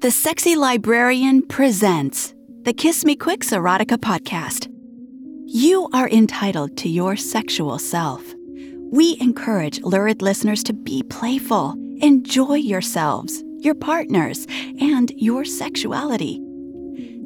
The 0.00 0.10
Sexy 0.10 0.56
Librarian 0.56 1.42
presents 1.42 2.32
the 2.62 2.72
Kiss 2.72 3.04
Me 3.04 3.14
Quicks 3.14 3.50
Erotica 3.50 3.98
podcast. 3.98 4.66
You 5.44 5.90
are 5.92 6.08
entitled 6.08 6.78
to 6.78 6.88
your 6.88 7.16
sexual 7.16 7.78
self. 7.78 8.22
We 8.90 9.18
encourage 9.20 9.82
lurid 9.82 10.22
listeners 10.22 10.62
to 10.64 10.72
be 10.72 11.02
playful, 11.02 11.74
enjoy 12.00 12.54
yourselves, 12.54 13.44
your 13.58 13.74
partners, 13.74 14.46
and 14.80 15.12
your 15.16 15.44
sexuality. 15.44 16.40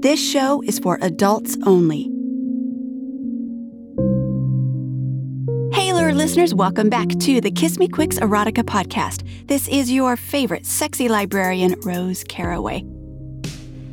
This 0.00 0.18
show 0.18 0.61
is 0.62 0.80
for 0.80 0.98
adults 1.00 1.56
only. 1.64 2.11
Listeners, 6.25 6.54
welcome 6.54 6.88
back 6.88 7.06
to 7.18 7.38
the 7.38 7.50
Kiss 7.50 7.79
Me 7.79 7.86
Quicks 7.86 8.18
Erotica 8.18 8.62
podcast. 8.64 9.46
This 9.46 9.68
is 9.68 9.93
your 9.93 10.16
favorite 10.16 10.64
sexy 10.64 11.07
librarian, 11.07 11.79
Rose 11.82 12.25
Caraway. 12.25 12.82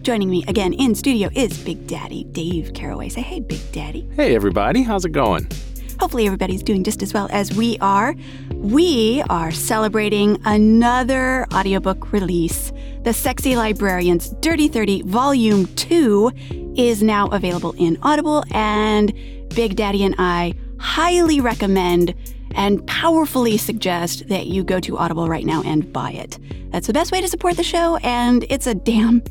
Joining 0.01 0.29
me 0.29 0.45
again 0.47 0.71
in 0.71 0.95
studio 0.95 1.29
is 1.35 1.57
Big 1.57 1.85
Daddy 1.87 2.23
Dave 2.31 2.73
Caraway. 2.73 3.09
Say 3.09 3.20
hey, 3.20 3.41
Big 3.41 3.59
Daddy. 3.73 4.09
Hey, 4.15 4.33
everybody, 4.33 4.81
how's 4.81 5.03
it 5.03 5.09
going? 5.09 5.45
Hopefully, 5.99 6.25
everybody's 6.25 6.63
doing 6.63 6.85
just 6.85 7.03
as 7.03 7.13
well 7.13 7.27
as 7.33 7.53
we 7.53 7.77
are. 7.79 8.15
We 8.53 9.21
are 9.29 9.51
celebrating 9.51 10.39
another 10.45 11.45
audiobook 11.53 12.13
release. 12.13 12.71
The 13.03 13.11
Sexy 13.11 13.57
Librarians 13.57 14.29
Dirty 14.39 14.70
30 14.70 15.01
Volume 15.01 15.65
2 15.75 16.31
is 16.77 17.03
now 17.03 17.27
available 17.27 17.75
in 17.77 17.98
Audible, 18.01 18.45
and 18.51 19.13
Big 19.49 19.75
Daddy 19.75 20.05
and 20.05 20.15
I 20.17 20.53
highly 20.81 21.40
recommend 21.40 22.13
and 22.55 22.85
powerfully 22.88 23.58
suggest 23.58 24.27
that 24.27 24.48
you 24.48 24.63
go 24.63 24.80
to 24.81 24.98
Audible 24.98 25.30
right 25.30 25.45
now 25.45 25.62
and 25.63 25.91
buy 25.94 26.12
it. 26.12 26.38
That's 26.71 26.88
the 26.88 26.94
best 26.94 27.12
way 27.12 27.21
to 27.21 27.27
support 27.27 27.55
the 27.55 27.63
show, 27.63 27.98
and 27.98 28.45
it's 28.49 28.67
a 28.67 28.76
damn 28.76 29.21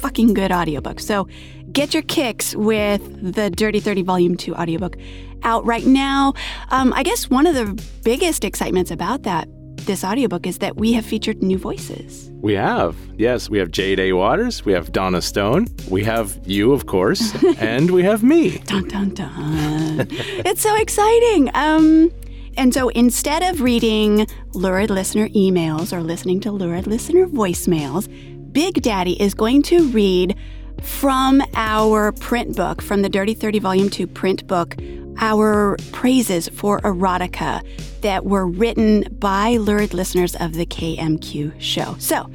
fucking 0.00 0.34
good 0.34 0.52
audiobook. 0.52 1.00
So 1.00 1.26
get 1.72 1.92
your 1.92 2.02
kicks 2.04 2.54
with 2.54 3.34
the 3.34 3.50
Dirty 3.50 3.80
30 3.80 4.02
Volume 4.02 4.36
2 4.36 4.54
audiobook 4.54 4.96
out 5.42 5.64
right 5.64 5.86
now. 5.86 6.34
Um, 6.70 6.92
I 6.92 7.02
guess 7.02 7.30
one 7.30 7.46
of 7.46 7.54
the 7.54 7.82
biggest 8.04 8.44
excitements 8.44 8.90
about 8.90 9.22
that 9.22 9.48
this 9.86 10.04
audiobook 10.04 10.46
is 10.46 10.58
that 10.58 10.76
we 10.76 10.92
have 10.92 11.04
featured 11.04 11.42
new 11.42 11.58
voices. 11.58 12.30
We 12.40 12.54
have. 12.54 12.96
Yes, 13.16 13.50
we 13.50 13.58
have 13.58 13.70
Jade 13.70 13.98
A. 13.98 14.12
Waters, 14.12 14.64
we 14.64 14.72
have 14.72 14.92
Donna 14.92 15.20
Stone, 15.22 15.66
we 15.90 16.04
have 16.04 16.38
you, 16.46 16.72
of 16.72 16.86
course, 16.86 17.34
and 17.58 17.90
we 17.90 18.02
have 18.02 18.22
me. 18.22 18.58
Dun 18.58 18.88
dun 18.88 19.14
dun. 19.14 20.06
it's 20.10 20.62
so 20.62 20.74
exciting. 20.76 21.50
Um, 21.54 22.12
and 22.56 22.74
so 22.74 22.88
instead 22.88 23.42
of 23.42 23.60
reading 23.60 24.26
lurid 24.52 24.90
listener 24.90 25.28
emails 25.28 25.92
or 25.92 26.02
listening 26.02 26.40
to 26.40 26.50
lurid 26.50 26.86
listener 26.86 27.26
voicemails, 27.26 28.08
Big 28.52 28.82
Daddy 28.82 29.20
is 29.22 29.34
going 29.34 29.62
to 29.62 29.88
read 29.90 30.36
from 30.82 31.42
our 31.54 32.12
print 32.12 32.56
book, 32.56 32.82
from 32.82 33.02
the 33.02 33.08
Dirty 33.08 33.34
30 33.34 33.58
Volume 33.58 33.90
2 33.90 34.06
print 34.06 34.46
book, 34.46 34.76
our 35.18 35.76
praises 35.92 36.48
for 36.48 36.80
erotica 36.80 37.62
that 38.00 38.24
were 38.24 38.46
written 38.46 39.04
by 39.18 39.56
lurid 39.56 39.94
listeners 39.94 40.34
of 40.36 40.54
the 40.54 40.66
KMQ 40.66 41.60
show. 41.60 41.96
So, 41.98 42.30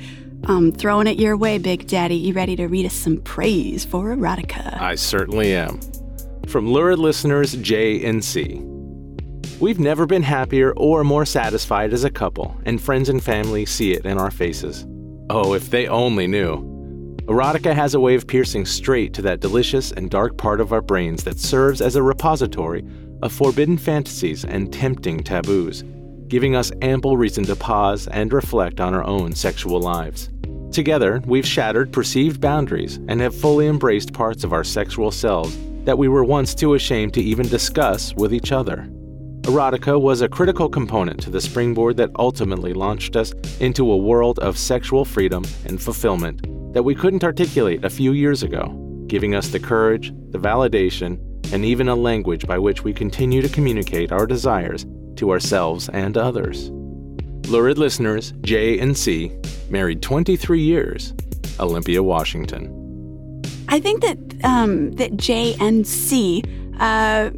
I'm 0.46 0.74
throwing 0.74 1.08
it 1.08 1.18
your 1.18 1.38
way, 1.38 1.58
Big 1.58 1.88
Daddy. 1.88 2.16
You 2.16 2.34
ready 2.34 2.58
to 2.58 2.68
read 2.68 2.86
us 2.86 2.94
some 2.94 3.18
praise 3.22 3.86
for 3.86 4.14
erotica? 4.14 4.80
I 4.80 4.96
certainly 4.96 5.56
am. 5.56 5.80
From 6.48 6.72
lurid 6.72 7.00
listeners 7.00 7.54
J 7.54 8.04
and 8.06 8.24
C. 8.24 8.62
We've 9.62 9.80
never 9.80 10.06
been 10.06 10.24
happier 10.24 10.74
or 10.76 11.06
more 11.06 11.26
satisfied 11.26 11.94
as 11.94 12.04
a 12.04 12.10
couple, 12.10 12.60
and 12.66 12.82
friends 12.82 13.08
and 13.08 13.24
family 13.24 13.66
see 13.66 13.94
it 13.94 14.06
in 14.06 14.18
our 14.18 14.32
faces. 14.32 14.86
Oh, 15.30 15.54
if 15.54 15.70
they 15.70 15.88
only 15.88 16.28
knew. 16.28 16.73
Erotica 17.28 17.74
has 17.74 17.94
a 17.94 18.00
way 18.02 18.16
of 18.16 18.28
piercing 18.28 18.66
straight 18.66 19.14
to 19.14 19.22
that 19.22 19.40
delicious 19.40 19.94
and 19.94 20.10
dark 20.10 20.38
part 20.38 20.60
of 20.60 20.74
our 20.74 20.82
brains 20.82 21.24
that 21.24 21.40
serves 21.40 21.80
as 21.80 21.96
a 21.96 22.04
repository 22.04 22.84
of 23.22 23.32
forbidden 23.32 23.78
fantasies 23.78 24.44
and 24.44 24.74
tempting 24.74 25.24
taboos, 25.24 25.86
giving 26.28 26.54
us 26.54 26.74
ample 26.82 27.16
reason 27.16 27.46
to 27.46 27.56
pause 27.56 28.10
and 28.10 28.34
reflect 28.34 28.82
on 28.82 28.94
our 28.94 29.06
own 29.06 29.34
sexual 29.34 29.80
lives. 29.80 30.32
Together, 30.74 31.22
we've 31.26 31.48
shattered 31.48 31.94
perceived 31.94 32.42
boundaries 32.42 32.98
and 33.08 33.22
have 33.22 33.34
fully 33.34 33.68
embraced 33.68 34.12
parts 34.12 34.44
of 34.44 34.52
our 34.52 34.66
sexual 34.66 35.10
selves 35.10 35.58
that 35.86 35.98
we 35.98 36.10
were 36.10 36.26
once 36.26 36.54
too 36.54 36.74
ashamed 36.74 37.14
to 37.14 37.24
even 37.24 37.48
discuss 37.48 38.14
with 38.16 38.34
each 38.34 38.52
other. 38.52 38.90
Erotica 39.44 40.00
was 40.00 40.20
a 40.20 40.28
critical 40.28 40.68
component 40.68 41.22
to 41.22 41.30
the 41.30 41.40
springboard 41.40 41.96
that 41.96 42.12
ultimately 42.20 42.74
launched 42.74 43.16
us 43.16 43.32
into 43.62 43.90
a 43.90 43.98
world 43.98 44.40
of 44.40 44.58
sexual 44.58 45.06
freedom 45.06 45.46
and 45.66 45.82
fulfillment 45.82 46.46
that 46.74 46.84
we 46.84 46.96
couldn't 46.96 47.24
articulate 47.24 47.86
a 47.86 47.90
few 47.90 48.12
years 48.12 48.44
ago, 48.44 48.68
giving 49.08 49.36
us 49.36 49.50
the 49.50 49.60
courage, 49.60 50.12
the 50.32 50.40
validation, 50.40 51.20
and 51.54 51.64
even 51.64 51.88
a 51.88 51.96
language 51.96 52.48
by 52.48 52.58
which 52.58 52.84
we 52.84 52.94
continue 52.94 53.42
to 53.42 53.50
communicate 53.50 54.12
our 54.12 54.26
desires 54.26 54.86
to 55.16 55.32
ourselves 55.32 55.88
and 55.90 56.18
others. 56.18 56.70
Lurid 57.48 57.78
listeners 57.78 58.34
J 58.42 58.80
and 58.80 58.98
C, 58.98 59.32
married 59.70 60.02
23 60.02 60.62
years, 60.62 61.14
Olympia, 61.60 62.02
Washington. 62.02 63.42
I 63.68 63.80
think 63.80 64.02
that 64.02 64.18
um, 64.44 64.92
that 64.94 65.18
J 65.18 65.56
and 65.60 65.86
C 65.86 66.44
uh, 66.80 67.30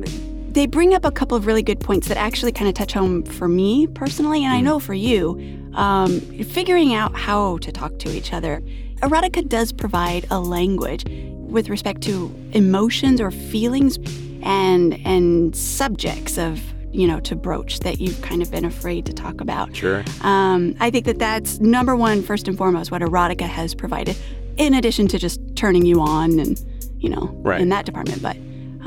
they 0.55 0.65
bring 0.65 0.93
up 0.93 1.03
a 1.03 1.11
couple 1.11 1.35
of 1.35 1.45
really 1.45 1.63
good 1.63 1.81
points 1.81 2.07
that 2.07 2.17
actually 2.17 2.53
kind 2.53 2.69
of 2.69 2.73
touch 2.73 2.93
home 2.93 3.23
for 3.23 3.47
me 3.47 3.87
personally, 3.87 4.45
and 4.45 4.53
I 4.53 4.61
know 4.61 4.79
for 4.79 4.93
you. 4.93 5.37
Um, 5.73 6.21
figuring 6.21 6.93
out 6.93 7.13
how 7.13 7.57
to 7.57 7.71
talk 7.73 7.99
to 7.99 8.09
each 8.15 8.31
other. 8.31 8.63
Erotica 9.01 9.47
does 9.47 9.71
provide 9.71 10.25
a 10.31 10.39
language 10.39 11.03
with 11.07 11.69
respect 11.69 12.01
to 12.03 12.33
emotions 12.53 13.21
or 13.21 13.31
feelings 13.31 13.97
and 14.41 14.93
and 15.05 15.55
subjects 15.55 16.37
of 16.37 16.59
you 16.91 17.07
know 17.07 17.19
to 17.19 17.35
broach 17.35 17.79
that 17.79 17.99
you've 17.99 18.21
kind 18.21 18.41
of 18.41 18.49
been 18.51 18.65
afraid 18.65 19.05
to 19.05 19.13
talk 19.13 19.41
about. 19.41 19.75
Sure. 19.75 20.03
Um, 20.21 20.75
I 20.79 20.89
think 20.89 21.05
that 21.05 21.19
that's 21.19 21.59
number 21.59 21.95
one, 21.95 22.21
first 22.23 22.47
and 22.47 22.57
foremost, 22.57 22.91
what 22.91 23.01
erotica 23.01 23.41
has 23.47 23.75
provided, 23.75 24.15
in 24.57 24.73
addition 24.73 25.07
to 25.09 25.19
just 25.19 25.39
turning 25.55 25.85
you 25.85 25.99
on 26.01 26.39
and 26.39 26.59
you 26.99 27.09
know 27.09 27.29
Right. 27.43 27.59
in 27.61 27.69
that 27.69 27.85
department. 27.85 28.21
But 28.21 28.37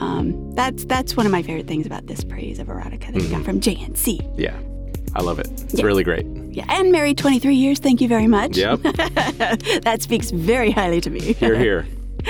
um, 0.02 0.52
that's 0.54 0.84
that's 0.86 1.16
one 1.16 1.26
of 1.26 1.32
my 1.32 1.42
favorite 1.42 1.66
things 1.66 1.86
about 1.86 2.06
this 2.06 2.24
praise 2.24 2.58
of 2.58 2.68
erotica 2.68 3.12
that 3.12 3.14
we 3.22 3.28
got 3.28 3.44
from 3.44 3.60
JNC. 3.60 4.34
Yeah, 4.38 4.56
I 5.14 5.22
love 5.22 5.38
it. 5.38 5.48
It's 5.50 5.74
Yeah. 5.80 5.84
really 5.84 6.04
great. 6.04 6.24
Yeah, 6.50 6.64
and 6.68 6.92
married 6.92 7.18
23 7.18 7.54
years. 7.54 7.78
Thank 7.78 8.00
you 8.00 8.08
very 8.08 8.26
much. 8.26 8.56
Yep, 8.56 8.80
that 8.82 9.98
speaks 10.00 10.30
very 10.30 10.70
highly 10.70 11.00
to 11.00 11.10
me. 11.10 11.36
You're 11.40 11.58
here. 11.58 11.86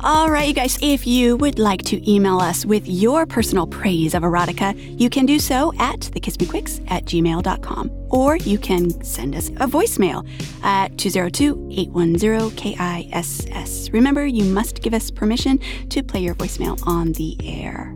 All 0.00 0.30
right, 0.30 0.46
you 0.46 0.54
guys, 0.54 0.78
if 0.80 1.08
you 1.08 1.34
would 1.36 1.58
like 1.58 1.82
to 1.86 2.10
email 2.10 2.38
us 2.38 2.64
with 2.64 2.86
your 2.86 3.26
personal 3.26 3.66
praise 3.66 4.14
of 4.14 4.22
erotica, 4.22 4.72
you 4.98 5.10
can 5.10 5.26
do 5.26 5.40
so 5.40 5.72
at 5.80 5.98
thekissmequicks 5.98 6.88
at 6.88 7.04
gmail.com. 7.04 7.90
Or 8.08 8.36
you 8.36 8.58
can 8.58 9.02
send 9.02 9.34
us 9.34 9.48
a 9.48 9.66
voicemail 9.66 10.24
at 10.62 10.92
202-810-KISS. 10.92 13.92
Remember, 13.92 14.24
you 14.24 14.44
must 14.44 14.82
give 14.82 14.94
us 14.94 15.10
permission 15.10 15.58
to 15.88 16.04
play 16.04 16.20
your 16.20 16.36
voicemail 16.36 16.80
on 16.86 17.10
the 17.14 17.36
air. 17.42 17.92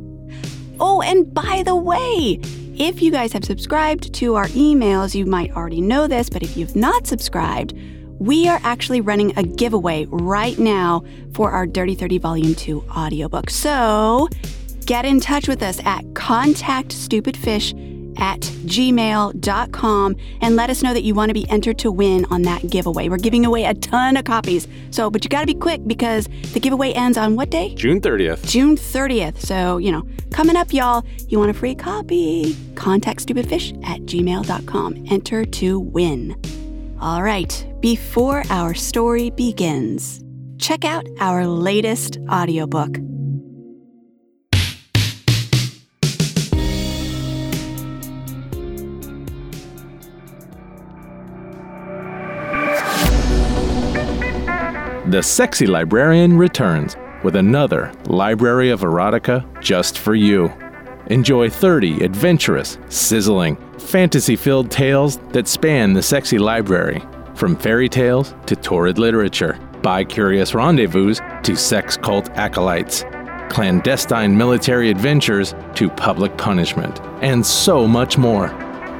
Oh, 0.80 1.02
and 1.02 1.32
by 1.32 1.62
the 1.64 1.76
way, 1.76 2.40
if 2.82 3.00
you 3.00 3.12
guys 3.12 3.32
have 3.32 3.44
subscribed 3.44 4.12
to 4.14 4.34
our 4.34 4.48
emails, 4.48 5.14
you 5.14 5.24
might 5.24 5.52
already 5.52 5.80
know 5.80 6.08
this, 6.08 6.28
but 6.28 6.42
if 6.42 6.56
you've 6.56 6.74
not 6.74 7.06
subscribed, 7.06 7.74
we 8.18 8.48
are 8.48 8.58
actually 8.64 9.00
running 9.00 9.32
a 9.38 9.44
giveaway 9.44 10.06
right 10.10 10.58
now 10.58 11.04
for 11.32 11.52
our 11.52 11.64
Dirty 11.64 11.94
30 11.94 12.18
Volume 12.18 12.56
2 12.56 12.84
audiobook. 12.96 13.50
So 13.50 14.28
get 14.84 15.04
in 15.04 15.20
touch 15.20 15.46
with 15.46 15.62
us 15.62 15.78
at 15.84 16.04
contactstupidfish 16.14 17.91
at 18.16 18.40
gmail.com 18.40 20.16
and 20.40 20.56
let 20.56 20.70
us 20.70 20.82
know 20.82 20.94
that 20.94 21.02
you 21.02 21.14
want 21.14 21.30
to 21.30 21.34
be 21.34 21.48
entered 21.48 21.78
to 21.78 21.90
win 21.90 22.24
on 22.26 22.42
that 22.42 22.68
giveaway. 22.70 23.08
We're 23.08 23.16
giving 23.16 23.44
away 23.44 23.64
a 23.64 23.74
ton 23.74 24.16
of 24.16 24.24
copies. 24.24 24.68
So, 24.90 25.10
but 25.10 25.24
you 25.24 25.28
got 25.28 25.40
to 25.40 25.46
be 25.46 25.54
quick 25.54 25.86
because 25.86 26.28
the 26.52 26.60
giveaway 26.60 26.92
ends 26.92 27.18
on 27.18 27.36
what 27.36 27.50
day? 27.50 27.74
June 27.74 28.00
30th. 28.00 28.46
June 28.46 28.76
30th. 28.76 29.38
So, 29.38 29.78
you 29.78 29.92
know, 29.92 30.06
coming 30.30 30.56
up, 30.56 30.72
y'all, 30.72 31.04
you 31.28 31.38
want 31.38 31.50
a 31.50 31.54
free 31.54 31.74
copy? 31.74 32.56
Contact 32.74 33.26
stupidfish 33.26 33.72
at 33.86 34.00
gmail.com. 34.02 35.06
Enter 35.10 35.44
to 35.44 35.80
win. 35.80 36.40
All 37.00 37.22
right, 37.22 37.66
before 37.80 38.44
our 38.48 38.74
story 38.74 39.30
begins, 39.30 40.22
check 40.58 40.84
out 40.84 41.04
our 41.18 41.48
latest 41.48 42.18
audiobook. 42.30 42.96
The 55.12 55.22
Sexy 55.22 55.66
Librarian 55.66 56.38
returns 56.38 56.96
with 57.22 57.36
another 57.36 57.92
Library 58.06 58.70
of 58.70 58.80
Erotica 58.80 59.44
just 59.60 59.98
for 59.98 60.14
you. 60.14 60.50
Enjoy 61.08 61.50
30 61.50 62.02
adventurous, 62.02 62.78
sizzling, 62.88 63.58
fantasy 63.78 64.36
filled 64.36 64.70
tales 64.70 65.18
that 65.32 65.48
span 65.48 65.92
the 65.92 66.02
sexy 66.02 66.38
library 66.38 67.02
From 67.34 67.56
fairy 67.56 67.90
tales 67.90 68.34
to 68.46 68.56
torrid 68.56 68.98
literature, 68.98 69.58
bi 69.82 70.02
curious 70.02 70.54
rendezvous 70.54 71.16
to 71.42 71.56
sex 71.56 71.98
cult 71.98 72.30
acolytes, 72.30 73.04
clandestine 73.50 74.34
military 74.34 74.88
adventures 74.88 75.54
to 75.74 75.90
public 75.90 76.38
punishment, 76.38 77.02
and 77.20 77.44
so 77.44 77.86
much 77.86 78.16
more. 78.16 78.48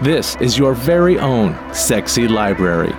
This 0.02 0.36
is 0.42 0.58
your 0.58 0.74
very 0.74 1.18
own 1.18 1.56
Sexy 1.72 2.28
Library. 2.28 2.92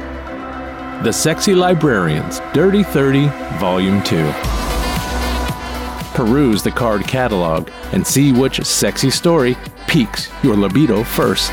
The 1.03 1.11
Sexy 1.11 1.53
Librarians, 1.53 2.39
Dirty 2.53 2.81
30, 2.81 3.27
Volume 3.59 4.01
2. 4.03 4.31
Peruse 6.13 6.63
the 6.63 6.71
card 6.71 7.05
catalog 7.05 7.69
and 7.91 8.07
see 8.07 8.31
which 8.31 8.63
sexy 8.63 9.09
story 9.09 9.57
piques 9.89 10.29
your 10.43 10.55
libido 10.55 11.03
first. 11.03 11.51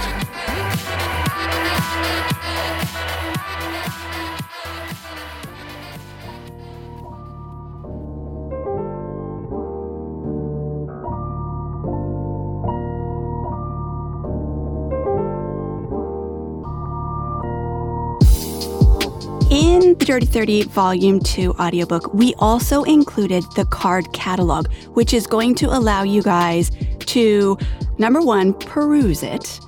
Dirty 20.10 20.26
30 20.26 20.62
Volume 20.64 21.20
2 21.20 21.52
audiobook, 21.52 22.12
we 22.12 22.34
also 22.40 22.82
included 22.82 23.44
the 23.54 23.64
card 23.66 24.12
catalog, 24.12 24.66
which 24.94 25.14
is 25.14 25.24
going 25.24 25.54
to 25.54 25.66
allow 25.66 26.02
you 26.02 26.20
guys 26.20 26.72
to, 26.98 27.56
number 27.96 28.20
one, 28.20 28.52
peruse 28.54 29.22
it. 29.22 29.60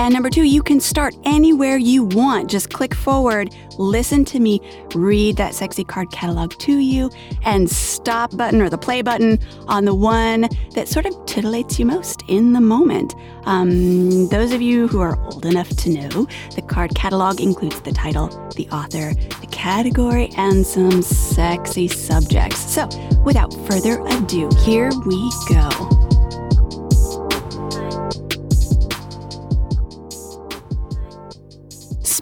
And 0.00 0.14
number 0.14 0.30
two, 0.30 0.44
you 0.44 0.62
can 0.62 0.80
start 0.80 1.14
anywhere 1.24 1.76
you 1.76 2.04
want. 2.04 2.48
Just 2.48 2.72
click 2.72 2.94
forward, 2.94 3.54
listen 3.76 4.24
to 4.24 4.40
me 4.40 4.58
read 4.94 5.36
that 5.36 5.54
sexy 5.54 5.84
card 5.84 6.10
catalog 6.10 6.52
to 6.60 6.78
you, 6.78 7.10
and 7.44 7.70
stop 7.70 8.34
button 8.34 8.62
or 8.62 8.70
the 8.70 8.78
play 8.78 9.02
button 9.02 9.38
on 9.68 9.84
the 9.84 9.94
one 9.94 10.48
that 10.74 10.88
sort 10.88 11.04
of 11.04 11.12
titillates 11.26 11.78
you 11.78 11.84
most 11.84 12.22
in 12.28 12.54
the 12.54 12.62
moment. 12.62 13.14
Um, 13.44 14.26
those 14.28 14.52
of 14.52 14.62
you 14.62 14.88
who 14.88 15.00
are 15.00 15.22
old 15.26 15.44
enough 15.44 15.68
to 15.68 15.90
know, 15.90 16.26
the 16.54 16.62
card 16.62 16.94
catalog 16.94 17.38
includes 17.38 17.82
the 17.82 17.92
title, 17.92 18.28
the 18.56 18.66
author, 18.70 19.12
the 19.42 19.48
category, 19.50 20.30
and 20.38 20.66
some 20.66 21.02
sexy 21.02 21.88
subjects. 21.88 22.58
So, 22.58 22.88
without 23.22 23.52
further 23.66 24.00
ado, 24.06 24.48
here 24.64 24.90
we 25.04 25.30
go. 25.50 25.99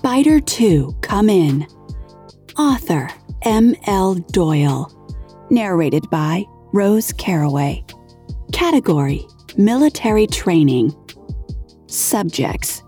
Spider 0.09 0.41
2 0.41 0.97
Come 1.03 1.29
In. 1.29 1.67
Author 2.57 3.11
M. 3.43 3.75
L. 3.87 4.15
Doyle. 4.15 4.91
Narrated 5.51 6.09
by 6.09 6.47
Rose 6.73 7.13
Caraway. 7.13 7.85
Category 8.51 9.27
Military 9.59 10.27
Training. 10.27 10.95
Subjects 11.89 12.83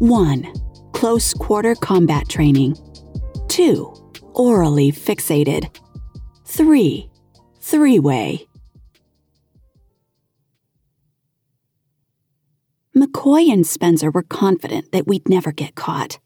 1. 0.00 0.52
Close 0.92 1.32
quarter 1.32 1.76
combat 1.76 2.28
training. 2.28 2.76
2. 3.46 4.12
Orally 4.34 4.90
fixated. 4.90 5.72
3. 6.44 7.08
Three 7.60 7.98
way. 8.00 8.48
McCoy 12.96 13.52
and 13.52 13.64
Spencer 13.64 14.10
were 14.10 14.24
confident 14.24 14.90
that 14.90 15.06
we'd 15.06 15.28
never 15.28 15.52
get 15.52 15.76
caught. 15.76 16.18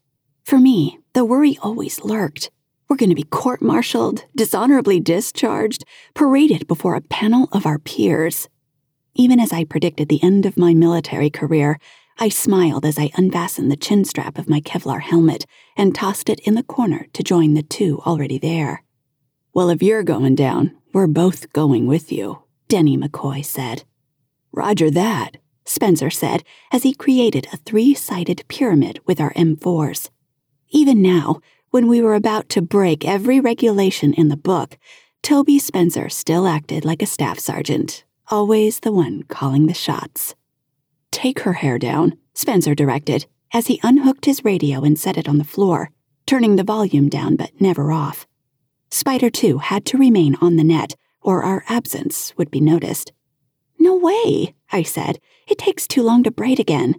For 0.49 0.59
me, 0.59 0.99
the 1.13 1.27
worry 1.27 1.59
always 1.61 2.07
lurked. 2.07 2.51
We're 2.89 2.97
going 2.97 3.11
to 3.11 3.15
be 3.15 3.25
court 3.25 3.61
martialed, 3.61 4.25
dishonorably 4.35 4.99
discharged, 4.99 5.85
paraded 6.15 6.67
before 6.67 6.95
a 6.95 7.03
panel 7.03 7.51
of 7.53 7.67
our 7.67 7.79
peers. 7.79 8.49
Even 9.15 9.41
as 9.41 9.53
I 9.53 9.65
predicted 9.65 10.09
the 10.09 10.23
end 10.23 10.47
of 10.47 10.57
my 10.57 10.73
military 10.73 11.29
career, 11.29 11.79
I 12.19 12.31
smiled 12.31 12.87
as 12.87 12.99
I 12.99 13.11
unfastened 13.15 13.71
the 13.71 13.77
chin 13.77 14.07
strap 14.07 14.39
of 14.39 14.49
my 14.49 14.63
Kevlar 14.63 15.03
helmet 15.03 15.45
and 15.77 15.95
tossed 15.95 16.31
it 16.31 16.41
in 16.41 16.55
the 16.55 16.63
corner 16.63 17.09
to 17.13 17.23
join 17.23 17.53
the 17.53 17.63
two 17.63 18.01
already 18.07 18.39
there. 18.39 18.85
Well, 19.53 19.69
if 19.69 19.83
you're 19.83 20.03
going 20.03 20.35
down, 20.35 20.75
we're 20.95 21.09
both 21.09 21.53
going 21.53 21.87
with 21.87 22.11
you, 22.11 22.45
Denny 22.69 22.97
McCoy 22.97 23.45
said. 23.45 23.85
Roger 24.51 24.91
that, 24.93 25.37
Spencer 25.67 26.09
said 26.09 26.43
as 26.73 26.85
he 26.85 26.95
created 26.95 27.49
a 27.53 27.59
three 27.59 27.93
sided 27.93 28.45
pyramid 28.49 29.01
with 29.05 29.21
our 29.21 29.35
M4s. 29.35 30.09
Even 30.71 31.01
now, 31.01 31.41
when 31.71 31.89
we 31.89 32.01
were 32.03 32.15
about 32.15 32.49
to 32.51 32.63
break 32.63 33.05
every 33.05 33.41
regulation 33.41 34.13
in 34.15 34.29
the 34.29 34.37
book, 34.37 34.79
Toby 35.23 35.59
Spencer 35.59 36.09
still 36.09 36.47
acted 36.47 36.85
like 36.85 37.03
a 37.03 37.07
staff 37.07 37.39
sergeant, 37.39 38.05
always 38.29 38.81
the 38.81 38.93
one 38.93 39.23
calling 39.25 39.67
the 39.67 39.75
shots. 39.75 40.35
Take 41.11 41.41
her 41.41 41.55
hair 41.55 41.79
down, 41.79 42.19
Spencer 42.35 42.75
directed, 42.75 43.27
as 43.53 43.67
he 43.67 43.81
unhooked 43.83 44.27
his 44.27 44.45
radio 44.45 44.83
and 44.83 44.99
set 44.99 45.17
it 45.17 45.29
on 45.29 45.39
the 45.39 45.45
floor, 45.45 45.91
turning 46.27 46.57
the 46.57 46.65
volume 46.65 47.09
down 47.09 47.37
but 47.37 47.59
never 47.61 47.91
off. 47.91 48.27
Spider 48.91 49.31
2 49.31 49.59
had 49.59 49.85
to 49.87 49.99
remain 49.99 50.37
on 50.41 50.57
the 50.57 50.65
net, 50.65 50.95
or 51.21 51.43
our 51.43 51.65
absence 51.69 52.33
would 52.37 52.51
be 52.51 52.61
noticed. 52.61 53.13
No 53.79 53.97
way, 53.97 54.55
I 54.71 54.83
said. 54.83 55.19
It 55.47 55.59
takes 55.59 55.87
too 55.87 56.03
long 56.03 56.23
to 56.25 56.31
braid 56.31 56.61
again. 56.61 56.97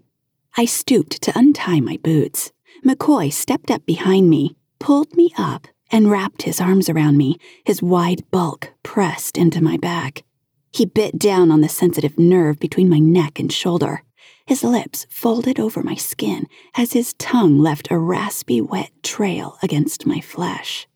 I 0.57 0.65
stooped 0.65 1.21
to 1.21 1.37
untie 1.37 1.79
my 1.79 1.97
boots. 1.97 2.51
McCoy 2.85 3.31
stepped 3.31 3.69
up 3.71 3.85
behind 3.85 4.29
me, 4.29 4.55
pulled 4.79 5.15
me 5.15 5.33
up, 5.37 5.67
and 5.91 6.09
wrapped 6.09 6.43
his 6.43 6.61
arms 6.61 6.89
around 6.89 7.17
me, 7.17 7.37
his 7.65 7.81
wide 7.81 8.29
bulk 8.31 8.71
pressed 8.83 9.37
into 9.37 9.61
my 9.63 9.77
back. 9.77 10.23
He 10.71 10.85
bit 10.85 11.17
down 11.17 11.51
on 11.51 11.61
the 11.61 11.69
sensitive 11.69 12.17
nerve 12.19 12.59
between 12.59 12.89
my 12.89 12.99
neck 12.99 13.39
and 13.39 13.51
shoulder. 13.51 14.03
His 14.45 14.63
lips 14.63 15.05
folded 15.09 15.59
over 15.59 15.83
my 15.83 15.95
skin 15.95 16.47
as 16.75 16.93
his 16.93 17.13
tongue 17.15 17.59
left 17.59 17.91
a 17.91 17.97
raspy, 17.97 18.61
wet 18.61 18.91
trail 19.03 19.57
against 19.61 20.05
my 20.05 20.21
flesh. 20.21 20.87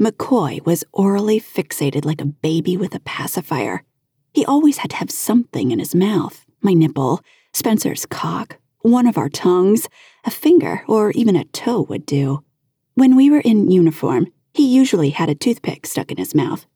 McCoy 0.00 0.64
was 0.64 0.84
orally 0.92 1.40
fixated 1.40 2.04
like 2.04 2.20
a 2.20 2.26
baby 2.26 2.76
with 2.76 2.94
a 2.94 3.00
pacifier. 3.00 3.82
He 4.32 4.44
always 4.44 4.78
had 4.78 4.90
to 4.90 4.96
have 4.96 5.10
something 5.10 5.70
in 5.70 5.78
his 5.78 5.94
mouth 5.94 6.46
my 6.62 6.72
nipple, 6.72 7.20
Spencer's 7.52 8.06
cock, 8.06 8.58
one 8.86 9.06
of 9.06 9.18
our 9.18 9.28
tongues, 9.28 9.88
a 10.24 10.30
finger, 10.30 10.84
or 10.86 11.10
even 11.12 11.34
a 11.34 11.44
toe 11.44 11.82
would 11.82 12.06
do. 12.06 12.44
When 12.94 13.16
we 13.16 13.30
were 13.30 13.40
in 13.40 13.70
uniform, 13.70 14.28
he 14.54 14.74
usually 14.74 15.10
had 15.10 15.28
a 15.28 15.34
toothpick 15.34 15.86
stuck 15.86 16.10
in 16.10 16.18
his 16.18 16.34
mouth. 16.34 16.66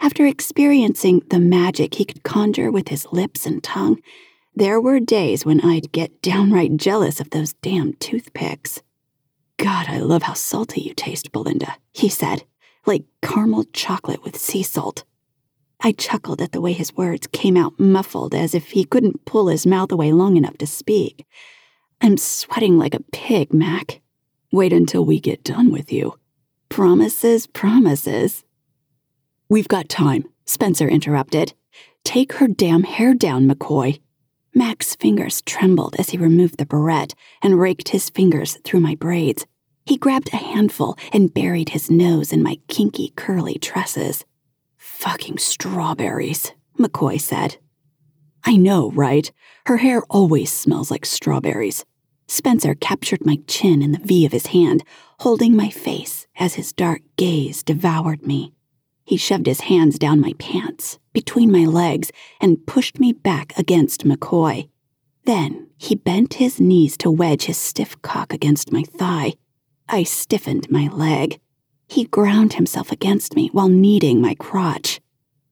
After 0.00 0.26
experiencing 0.26 1.22
the 1.30 1.38
magic 1.38 1.94
he 1.94 2.04
could 2.04 2.22
conjure 2.22 2.70
with 2.70 2.88
his 2.88 3.06
lips 3.12 3.46
and 3.46 3.62
tongue, 3.62 4.00
there 4.54 4.80
were 4.80 5.00
days 5.00 5.46
when 5.46 5.60
I'd 5.60 5.92
get 5.92 6.22
downright 6.22 6.76
jealous 6.76 7.20
of 7.20 7.30
those 7.30 7.52
damn 7.54 7.94
toothpicks. 7.94 8.82
God, 9.56 9.86
I 9.88 9.98
love 9.98 10.24
how 10.24 10.34
salty 10.34 10.80
you 10.82 10.94
taste, 10.94 11.32
Belinda, 11.32 11.76
he 11.92 12.08
said, 12.08 12.44
like 12.84 13.04
caramel 13.22 13.64
chocolate 13.72 14.22
with 14.24 14.36
sea 14.36 14.62
salt. 14.62 15.04
I 15.80 15.92
chuckled 15.92 16.42
at 16.42 16.52
the 16.52 16.60
way 16.60 16.72
his 16.72 16.96
words 16.96 17.28
came 17.28 17.56
out 17.56 17.78
muffled 17.78 18.34
as 18.34 18.54
if 18.54 18.70
he 18.70 18.84
couldn't 18.84 19.24
pull 19.24 19.46
his 19.48 19.66
mouth 19.66 19.92
away 19.92 20.12
long 20.12 20.36
enough 20.36 20.58
to 20.58 20.66
speak. 20.66 21.24
I'm 22.00 22.16
sweating 22.16 22.78
like 22.78 22.94
a 22.94 23.04
pig, 23.12 23.52
Mac. 23.52 24.00
Wait 24.50 24.72
until 24.72 25.04
we 25.04 25.20
get 25.20 25.44
done 25.44 25.70
with 25.70 25.92
you. 25.92 26.18
Promises, 26.68 27.46
promises. 27.46 28.44
We've 29.48 29.68
got 29.68 29.88
time, 29.88 30.24
Spencer 30.44 30.88
interrupted. 30.88 31.54
Take 32.04 32.34
her 32.34 32.48
damn 32.48 32.82
hair 32.82 33.14
down, 33.14 33.48
McCoy. 33.48 34.00
Mac's 34.54 34.96
fingers 34.96 35.42
trembled 35.42 35.94
as 35.98 36.10
he 36.10 36.18
removed 36.18 36.58
the 36.58 36.66
barrette 36.66 37.14
and 37.42 37.60
raked 37.60 37.90
his 37.90 38.10
fingers 38.10 38.58
through 38.64 38.80
my 38.80 38.94
braids. 38.94 39.46
He 39.86 39.96
grabbed 39.96 40.32
a 40.32 40.36
handful 40.36 40.96
and 41.12 41.32
buried 41.32 41.70
his 41.70 41.90
nose 41.90 42.32
in 42.32 42.42
my 42.42 42.58
kinky, 42.66 43.12
curly 43.14 43.58
tresses. 43.58 44.24
Fucking 44.98 45.38
strawberries, 45.38 46.54
McCoy 46.76 47.20
said. 47.20 47.58
I 48.42 48.56
know, 48.56 48.90
right? 48.90 49.30
Her 49.66 49.76
hair 49.76 50.02
always 50.10 50.52
smells 50.52 50.90
like 50.90 51.06
strawberries. 51.06 51.84
Spencer 52.26 52.74
captured 52.74 53.24
my 53.24 53.38
chin 53.46 53.80
in 53.80 53.92
the 53.92 54.00
V 54.00 54.26
of 54.26 54.32
his 54.32 54.46
hand, 54.46 54.82
holding 55.20 55.54
my 55.54 55.70
face 55.70 56.26
as 56.40 56.54
his 56.54 56.72
dark 56.72 57.02
gaze 57.14 57.62
devoured 57.62 58.26
me. 58.26 58.54
He 59.04 59.16
shoved 59.16 59.46
his 59.46 59.60
hands 59.60 60.00
down 60.00 60.20
my 60.20 60.32
pants, 60.40 60.98
between 61.12 61.52
my 61.52 61.64
legs, 61.64 62.10
and 62.40 62.66
pushed 62.66 62.98
me 62.98 63.12
back 63.12 63.56
against 63.56 64.04
McCoy. 64.04 64.68
Then 65.26 65.68
he 65.76 65.94
bent 65.94 66.34
his 66.34 66.58
knees 66.60 66.96
to 66.96 67.08
wedge 67.08 67.44
his 67.44 67.56
stiff 67.56 68.02
cock 68.02 68.32
against 68.32 68.72
my 68.72 68.82
thigh. 68.82 69.34
I 69.88 70.02
stiffened 70.02 70.72
my 70.72 70.88
leg. 70.88 71.38
He 71.88 72.04
ground 72.04 72.54
himself 72.54 72.92
against 72.92 73.34
me 73.34 73.48
while 73.48 73.68
kneading 73.68 74.20
my 74.20 74.34
crotch. 74.34 75.00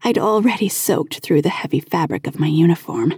I'd 0.02 0.18
already 0.18 0.68
soaked 0.68 1.20
through 1.20 1.42
the 1.42 1.48
heavy 1.48 1.80
fabric 1.80 2.26
of 2.26 2.38
my 2.38 2.46
uniform. 2.46 3.14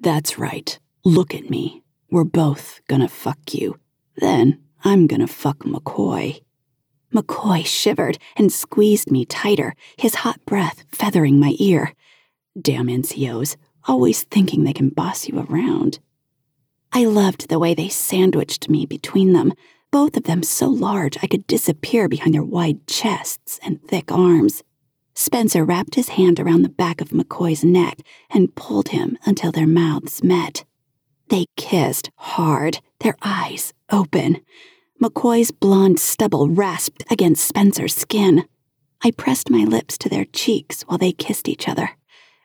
That's 0.00 0.38
right. 0.38 0.78
Look 1.04 1.34
at 1.34 1.48
me. 1.48 1.82
We're 2.10 2.24
both 2.24 2.80
gonna 2.88 3.08
fuck 3.08 3.54
you. 3.54 3.78
Then 4.16 4.60
I'm 4.84 5.06
gonna 5.06 5.28
fuck 5.28 5.60
McCoy. 5.60 6.42
McCoy 7.14 7.64
shivered 7.64 8.18
and 8.36 8.52
squeezed 8.52 9.10
me 9.10 9.24
tighter, 9.24 9.74
his 9.96 10.16
hot 10.16 10.44
breath 10.44 10.84
feathering 10.90 11.38
my 11.38 11.54
ear. 11.58 11.94
Damn 12.60 12.88
NCOs, 12.88 13.56
always 13.86 14.24
thinking 14.24 14.64
they 14.64 14.72
can 14.72 14.88
boss 14.88 15.28
you 15.28 15.46
around. 15.48 16.00
I 16.92 17.04
loved 17.04 17.48
the 17.48 17.58
way 17.58 17.74
they 17.74 17.88
sandwiched 17.88 18.68
me 18.68 18.84
between 18.84 19.32
them, 19.32 19.52
both 19.92 20.16
of 20.16 20.24
them 20.24 20.42
so 20.42 20.66
large 20.66 21.16
I 21.22 21.28
could 21.28 21.46
disappear 21.46 22.08
behind 22.08 22.34
their 22.34 22.42
wide 22.42 22.86
chests 22.88 23.60
and 23.62 23.80
thick 23.84 24.10
arms. 24.10 24.64
Spencer 25.14 25.64
wrapped 25.64 25.94
his 25.94 26.08
hand 26.08 26.40
around 26.40 26.62
the 26.62 26.70
back 26.70 27.00
of 27.00 27.10
McCoy's 27.10 27.62
neck 27.62 27.98
and 28.30 28.54
pulled 28.56 28.88
him 28.88 29.18
until 29.24 29.52
their 29.52 29.66
mouths 29.66 30.24
met. 30.24 30.64
They 31.28 31.46
kissed 31.56 32.10
hard, 32.16 32.80
their 33.00 33.16
eyes 33.22 33.74
open. 33.90 34.40
McCoy's 35.00 35.50
blonde 35.50 36.00
stubble 36.00 36.48
rasped 36.48 37.04
against 37.10 37.46
Spencer's 37.46 37.94
skin. 37.94 38.44
I 39.04 39.10
pressed 39.10 39.50
my 39.50 39.64
lips 39.64 39.98
to 39.98 40.08
their 40.08 40.24
cheeks 40.24 40.82
while 40.82 40.98
they 40.98 41.12
kissed 41.12 41.48
each 41.48 41.68
other. 41.68 41.90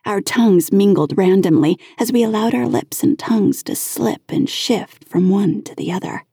Our 0.06 0.22
tongues 0.22 0.72
mingled 0.72 1.18
randomly 1.18 1.80
as 1.98 2.12
we 2.12 2.24
allowed 2.24 2.54
our 2.54 2.68
lips 2.68 3.04
and 3.04 3.18
tongues 3.18 3.64
to 3.64 3.76
slip 3.76 4.24
and 4.30 4.50
shift 4.50 5.08
from 5.08 5.30
one 5.30 5.64
to 5.64 5.76
the 5.76 5.92
other. 5.92 6.24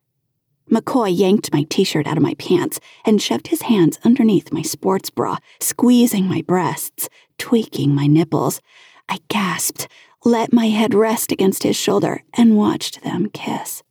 McCoy 0.70 1.16
yanked 1.16 1.52
my 1.52 1.64
t 1.68 1.84
shirt 1.84 2.06
out 2.06 2.16
of 2.16 2.22
my 2.22 2.34
pants 2.34 2.80
and 3.04 3.20
shoved 3.20 3.48
his 3.48 3.62
hands 3.62 3.98
underneath 4.04 4.52
my 4.52 4.62
sports 4.62 5.10
bra, 5.10 5.36
squeezing 5.60 6.26
my 6.26 6.42
breasts, 6.42 7.08
tweaking 7.38 7.94
my 7.94 8.06
nipples. 8.06 8.60
I 9.08 9.18
gasped, 9.28 9.88
let 10.24 10.52
my 10.52 10.66
head 10.68 10.94
rest 10.94 11.30
against 11.32 11.64
his 11.64 11.76
shoulder, 11.76 12.22
and 12.32 12.56
watched 12.56 13.02
them 13.02 13.28
kiss. 13.30 13.82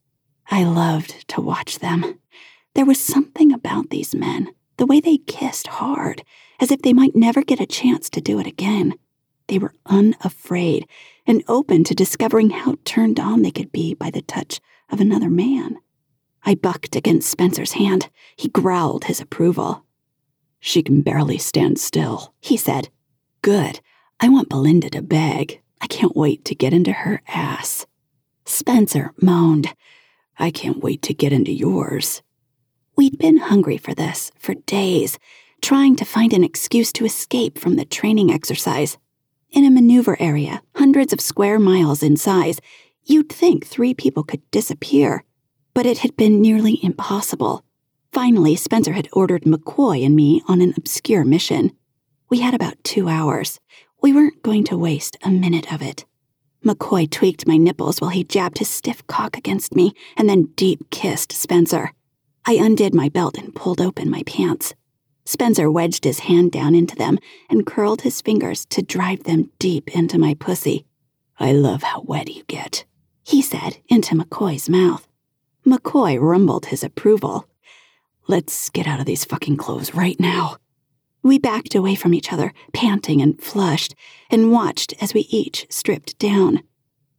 I 0.49 0.63
loved 0.63 1.27
to 1.29 1.41
watch 1.41 1.79
them. 1.79 2.19
There 2.73 2.85
was 2.85 2.99
something 2.99 3.53
about 3.53 3.91
these 3.91 4.15
men, 4.15 4.49
the 4.77 4.87
way 4.87 4.99
they 4.99 5.17
kissed 5.17 5.67
hard, 5.67 6.23
as 6.59 6.71
if 6.71 6.81
they 6.81 6.93
might 6.93 7.15
never 7.15 7.43
get 7.43 7.59
a 7.59 7.67
chance 7.67 8.09
to 8.09 8.21
do 8.21 8.39
it 8.39 8.47
again. 8.47 8.95
They 9.47 9.59
were 9.59 9.75
unafraid 9.85 10.87
and 11.27 11.43
open 11.47 11.83
to 11.83 11.93
discovering 11.93 12.49
how 12.49 12.77
turned 12.83 13.19
on 13.19 13.43
they 13.43 13.51
could 13.51 13.71
be 13.71 13.93
by 13.93 14.09
the 14.09 14.21
touch 14.23 14.59
of 14.89 14.99
another 14.99 15.29
man. 15.29 15.77
I 16.45 16.55
bucked 16.55 16.95
against 16.95 17.29
Spencer's 17.29 17.73
hand. 17.73 18.09
He 18.35 18.49
growled 18.49 19.05
his 19.05 19.21
approval. 19.21 19.85
She 20.59 20.81
can 20.83 21.01
barely 21.01 21.37
stand 21.37 21.79
still, 21.79 22.33
he 22.41 22.57
said. 22.57 22.89
Good. 23.41 23.79
I 24.19 24.29
want 24.29 24.49
Belinda 24.49 24.89
to 24.91 25.01
beg. 25.01 25.61
I 25.81 25.87
can't 25.87 26.15
wait 26.15 26.45
to 26.45 26.55
get 26.55 26.73
into 26.73 26.91
her 26.91 27.21
ass. 27.27 27.85
Spencer 28.45 29.11
moaned. 29.21 29.73
I 30.37 30.51
can't 30.51 30.83
wait 30.83 31.01
to 31.03 31.13
get 31.13 31.33
into 31.33 31.51
yours. 31.51 32.21
We'd 32.95 33.17
been 33.17 33.37
hungry 33.37 33.77
for 33.77 33.93
this 33.93 34.31
for 34.37 34.53
days, 34.53 35.17
trying 35.61 35.95
to 35.97 36.05
find 36.05 36.33
an 36.33 36.43
excuse 36.43 36.91
to 36.93 37.05
escape 37.05 37.57
from 37.57 37.75
the 37.75 37.85
training 37.85 38.31
exercise. 38.31 38.97
In 39.51 39.65
a 39.65 39.71
maneuver 39.71 40.15
area, 40.21 40.61
hundreds 40.75 41.13
of 41.13 41.21
square 41.21 41.59
miles 41.59 42.03
in 42.03 42.17
size, 42.17 42.59
you'd 43.03 43.29
think 43.29 43.65
three 43.65 43.93
people 43.93 44.23
could 44.23 44.49
disappear 44.51 45.23
but 45.73 45.85
it 45.85 45.99
had 45.99 46.15
been 46.15 46.41
nearly 46.41 46.79
impossible. 46.83 47.63
Finally, 48.11 48.55
Spencer 48.55 48.93
had 48.93 49.09
ordered 49.13 49.43
McCoy 49.43 50.05
and 50.05 50.15
me 50.15 50.41
on 50.47 50.61
an 50.61 50.73
obscure 50.77 51.25
mission. 51.25 51.71
We 52.29 52.41
had 52.41 52.53
about 52.53 52.83
two 52.83 53.09
hours. 53.09 53.59
We 54.01 54.13
weren't 54.13 54.43
going 54.43 54.63
to 54.65 54.77
waste 54.77 55.17
a 55.23 55.31
minute 55.31 55.73
of 55.73 55.81
it. 55.81 56.05
McCoy 56.63 57.09
tweaked 57.09 57.47
my 57.47 57.57
nipples 57.57 57.99
while 57.99 58.11
he 58.11 58.23
jabbed 58.23 58.59
his 58.59 58.69
stiff 58.69 59.05
cock 59.07 59.37
against 59.37 59.75
me 59.75 59.93
and 60.15 60.29
then 60.29 60.49
deep 60.55 60.89
kissed 60.91 61.31
Spencer. 61.31 61.91
I 62.45 62.53
undid 62.53 62.93
my 62.93 63.09
belt 63.09 63.37
and 63.37 63.55
pulled 63.55 63.81
open 63.81 64.09
my 64.09 64.23
pants. 64.23 64.73
Spencer 65.25 65.71
wedged 65.71 66.03
his 66.03 66.19
hand 66.19 66.51
down 66.51 66.75
into 66.75 66.95
them 66.95 67.17
and 67.49 67.65
curled 67.65 68.01
his 68.01 68.21
fingers 68.21 68.65
to 68.67 68.81
drive 68.81 69.23
them 69.23 69.49
deep 69.59 69.95
into 69.95 70.17
my 70.17 70.33
pussy. 70.35 70.85
I 71.39 71.53
love 71.53 71.83
how 71.83 72.01
wet 72.01 72.29
you 72.29 72.43
get, 72.43 72.85
he 73.23 73.41
said 73.41 73.77
into 73.89 74.15
McCoy's 74.15 74.69
mouth. 74.69 75.07
McCoy 75.65 76.19
rumbled 76.19 76.67
his 76.67 76.83
approval. 76.83 77.47
Let's 78.27 78.69
get 78.69 78.87
out 78.87 78.99
of 78.99 79.05
these 79.05 79.25
fucking 79.25 79.57
clothes 79.57 79.93
right 79.93 80.19
now. 80.19 80.57
We 81.21 81.39
backed 81.39 81.73
away 81.73 81.95
from 81.95 82.13
each 82.13 82.33
other, 82.33 82.53
panting 82.73 83.21
and 83.21 83.41
flushed, 83.41 83.95
and 84.29 84.51
watched 84.51 84.93
as 85.01 85.13
we 85.13 85.21
each 85.29 85.65
stripped 85.69 86.19
down. 86.19 86.63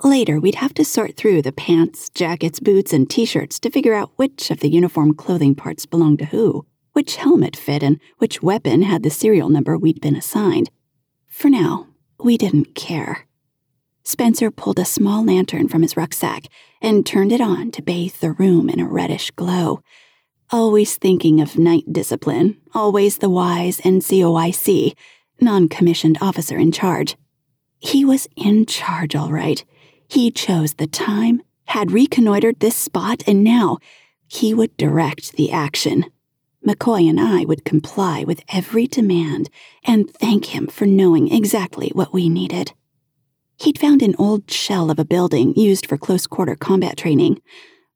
Later, 0.02 0.38
we'd 0.38 0.56
have 0.56 0.74
to 0.74 0.84
sort 0.84 1.16
through 1.16 1.40
the 1.40 1.52
pants, 1.52 2.10
jackets, 2.10 2.60
boots, 2.60 2.92
and 2.92 3.08
t 3.08 3.24
shirts 3.24 3.58
to 3.60 3.70
figure 3.70 3.94
out 3.94 4.12
which 4.16 4.50
of 4.50 4.60
the 4.60 4.68
uniform 4.68 5.14
clothing 5.14 5.54
parts 5.54 5.86
belonged 5.86 6.18
to 6.18 6.26
who, 6.26 6.66
which 6.92 7.16
helmet 7.16 7.56
fit, 7.56 7.82
and 7.82 7.98
which 8.18 8.42
weapon 8.42 8.82
had 8.82 9.02
the 9.02 9.10
serial 9.10 9.48
number 9.48 9.78
we'd 9.78 10.02
been 10.02 10.16
assigned. 10.16 10.68
For 11.28 11.48
now, 11.48 11.86
we 12.18 12.36
didn't 12.36 12.74
care. 12.74 13.26
Spencer 14.06 14.50
pulled 14.50 14.78
a 14.78 14.84
small 14.84 15.24
lantern 15.24 15.66
from 15.66 15.80
his 15.80 15.96
rucksack 15.96 16.44
and 16.82 17.06
turned 17.06 17.32
it 17.32 17.40
on 17.40 17.70
to 17.70 17.82
bathe 17.82 18.14
the 18.16 18.32
room 18.32 18.68
in 18.68 18.78
a 18.78 18.86
reddish 18.86 19.30
glow. 19.30 19.80
Always 20.50 20.96
thinking 20.96 21.40
of 21.40 21.58
night 21.58 21.90
discipline, 21.90 22.58
always 22.74 23.18
the 23.18 23.30
wise 23.30 23.80
NCOIC, 23.80 24.94
non 25.40 25.68
commissioned 25.68 26.18
officer 26.20 26.58
in 26.58 26.70
charge. 26.70 27.16
He 27.78 28.04
was 28.04 28.28
in 28.36 28.66
charge, 28.66 29.16
all 29.16 29.32
right. 29.32 29.64
He 30.06 30.30
chose 30.30 30.74
the 30.74 30.86
time, 30.86 31.42
had 31.66 31.90
reconnoitered 31.90 32.60
this 32.60 32.76
spot, 32.76 33.22
and 33.26 33.42
now 33.42 33.78
he 34.28 34.52
would 34.52 34.76
direct 34.76 35.32
the 35.32 35.50
action. 35.50 36.04
McCoy 36.66 37.08
and 37.08 37.20
I 37.20 37.44
would 37.44 37.64
comply 37.64 38.22
with 38.24 38.42
every 38.52 38.86
demand 38.86 39.48
and 39.82 40.10
thank 40.10 40.46
him 40.46 40.66
for 40.66 40.86
knowing 40.86 41.32
exactly 41.32 41.90
what 41.94 42.12
we 42.12 42.28
needed. 42.28 42.72
He'd 43.56 43.78
found 43.78 44.02
an 44.02 44.14
old 44.18 44.50
shell 44.50 44.90
of 44.90 44.98
a 44.98 45.04
building 45.04 45.54
used 45.54 45.86
for 45.86 45.96
close 45.96 46.26
quarter 46.26 46.56
combat 46.56 46.96
training, 46.96 47.40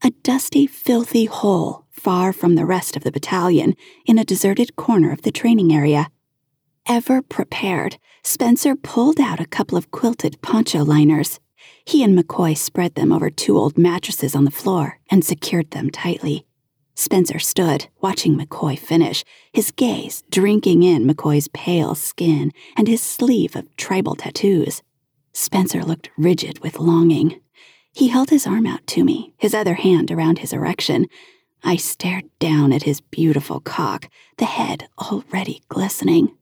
a 0.03 0.11
dusty, 0.23 0.67
filthy 0.67 1.25
hole 1.25 1.85
far 1.91 2.33
from 2.33 2.55
the 2.55 2.65
rest 2.65 2.97
of 2.97 3.03
the 3.03 3.11
battalion 3.11 3.75
in 4.07 4.19
a 4.19 4.25
deserted 4.25 4.77
corner 4.77 5.13
of 5.13 5.23
the 5.23 5.33
training 5.33 5.73
area. 5.73 6.09
Ever 6.87 7.21
prepared, 7.21 7.99
Spencer 8.23 8.77
pulled 8.77 9.21
out 9.21 9.41
a 9.41 9.47
couple 9.47 9.77
of 9.77 9.91
quilted 9.91 10.41
poncho 10.41 10.85
liners. 10.85 11.41
He 11.85 12.03
and 12.03 12.17
McCoy 12.17 12.57
spread 12.57 12.95
them 12.95 13.13
over 13.13 13.31
two 13.31 13.59
old 13.59 13.77
mattresses 13.77 14.37
on 14.37 14.45
the 14.45 14.51
floor 14.51 15.01
and 15.11 15.25
secured 15.25 15.73
them 15.73 15.91
tightly. 15.91 16.47
Spencer 16.95 17.39
stood, 17.39 17.89
watching 18.01 18.37
McCoy 18.37 18.79
finish, 18.79 19.25
his 19.53 19.71
gaze 19.71 20.23
drinking 20.31 20.83
in 20.83 21.07
McCoy's 21.07 21.49
pale 21.49 21.95
skin 21.95 22.53
and 22.77 22.89
his 22.89 23.03
sleeve 23.03 23.55
of 23.55 23.75
tribal 23.77 24.15
tattoos. 24.15 24.83
Spencer 25.39 25.85
looked 25.85 26.11
rigid 26.19 26.59
with 26.65 26.81
longing. 26.81 27.41
He 27.93 28.09
held 28.09 28.31
his 28.31 28.45
arm 28.45 28.67
out 28.67 28.85
to 28.89 29.05
me, 29.05 29.35
his 29.39 29.55
other 29.55 29.75
hand 29.75 30.11
around 30.11 30.41
his 30.41 30.53
erection. 30.53 31.07
I 31.63 31.77
stared 31.77 32.25
down 32.41 32.73
at 32.73 32.83
his 32.83 33.01
beautiful 33.01 33.61
cock, 33.61 34.09
the 34.39 34.47
head 34.47 34.89
already 34.99 35.63
glistening. 35.69 36.37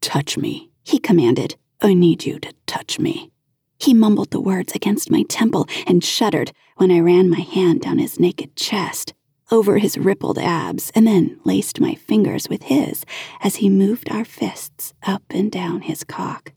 Touch 0.00 0.36
me, 0.36 0.68
he 0.82 0.98
commanded. 0.98 1.54
I 1.80 1.94
need 1.94 2.26
you 2.26 2.40
to 2.40 2.52
touch 2.66 2.98
me. 2.98 3.30
He 3.78 3.94
mumbled 3.94 4.32
the 4.32 4.40
words 4.40 4.72
against 4.74 5.12
my 5.12 5.22
temple 5.28 5.68
and 5.86 6.02
shuddered 6.02 6.50
when 6.76 6.90
I 6.90 6.98
ran 6.98 7.30
my 7.30 7.40
hand 7.40 7.82
down 7.82 7.98
his 7.98 8.18
naked 8.18 8.56
chest, 8.56 9.14
over 9.52 9.78
his 9.78 9.96
rippled 9.96 10.38
abs, 10.40 10.90
and 10.92 11.06
then 11.06 11.38
laced 11.44 11.78
my 11.78 11.94
fingers 11.94 12.48
with 12.48 12.64
his 12.64 13.04
as 13.42 13.56
he 13.56 13.68
moved 13.68 14.10
our 14.10 14.24
fists 14.24 14.92
up 15.04 15.22
and 15.30 15.52
down 15.52 15.82
his 15.82 16.02
cock. 16.02 16.52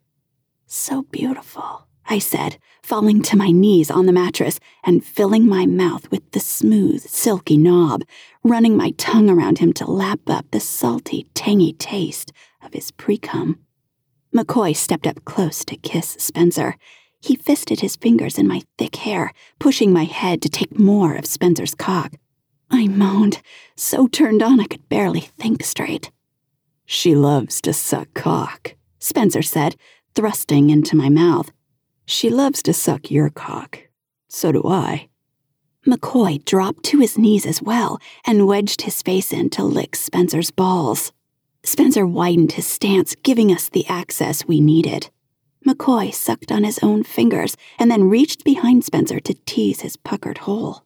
So 0.73 1.03
beautiful, 1.11 1.85
I 2.05 2.19
said, 2.19 2.57
falling 2.81 3.21
to 3.23 3.35
my 3.35 3.51
knees 3.51 3.91
on 3.91 4.05
the 4.05 4.13
mattress 4.13 4.57
and 4.85 5.03
filling 5.03 5.45
my 5.45 5.65
mouth 5.65 6.09
with 6.09 6.31
the 6.31 6.39
smooth, 6.39 7.01
silky 7.01 7.57
knob, 7.57 8.03
running 8.41 8.77
my 8.77 8.91
tongue 8.91 9.29
around 9.29 9.57
him 9.57 9.73
to 9.73 9.91
lap 9.91 10.21
up 10.27 10.45
the 10.49 10.61
salty, 10.61 11.27
tangy 11.33 11.73
taste 11.73 12.31
of 12.63 12.71
his 12.71 12.89
precum. 12.89 13.57
McCoy 14.33 14.73
stepped 14.73 15.05
up 15.05 15.25
close 15.25 15.65
to 15.65 15.75
kiss 15.75 16.15
Spencer. 16.17 16.77
He 17.19 17.35
fisted 17.35 17.81
his 17.81 17.97
fingers 17.97 18.37
in 18.37 18.47
my 18.47 18.61
thick 18.77 18.95
hair, 18.95 19.33
pushing 19.59 19.91
my 19.91 20.05
head 20.05 20.41
to 20.41 20.49
take 20.49 20.79
more 20.79 21.15
of 21.15 21.25
Spencer's 21.25 21.75
cock. 21.75 22.13
I 22.69 22.87
moaned, 22.87 23.41
so 23.75 24.07
turned 24.07 24.41
on 24.41 24.61
I 24.61 24.67
could 24.67 24.87
barely 24.87 25.19
think 25.19 25.65
straight. 25.65 26.11
She 26.85 27.13
loves 27.13 27.59
to 27.63 27.73
suck 27.73 28.13
cock, 28.13 28.75
Spencer 28.99 29.41
said, 29.41 29.75
thrusting 30.15 30.69
into 30.69 30.95
my 30.95 31.09
mouth. 31.09 31.51
She 32.05 32.29
loves 32.29 32.61
to 32.63 32.73
suck 32.73 33.11
your 33.11 33.29
cock. 33.29 33.79
So 34.27 34.51
do 34.51 34.63
I. 34.65 35.09
McCoy 35.85 36.43
dropped 36.45 36.83
to 36.85 36.99
his 36.99 37.17
knees 37.17 37.45
as 37.45 37.61
well 37.61 37.99
and 38.25 38.47
wedged 38.47 38.83
his 38.83 39.01
face 39.01 39.33
in 39.33 39.49
to 39.51 39.63
lick 39.63 39.95
Spencer's 39.95 40.51
balls. 40.51 41.11
Spencer 41.63 42.05
widened 42.05 42.53
his 42.53 42.67
stance, 42.67 43.15
giving 43.23 43.51
us 43.51 43.69
the 43.69 43.87
access 43.87 44.45
we 44.47 44.59
needed. 44.59 45.09
McCoy 45.65 46.13
sucked 46.13 46.51
on 46.51 46.63
his 46.63 46.79
own 46.81 47.03
fingers 47.03 47.55
and 47.77 47.89
then 47.89 48.09
reached 48.09 48.43
behind 48.43 48.83
Spencer 48.83 49.19
to 49.19 49.35
tease 49.45 49.81
his 49.81 49.95
puckered 49.95 50.39
hole. 50.39 50.83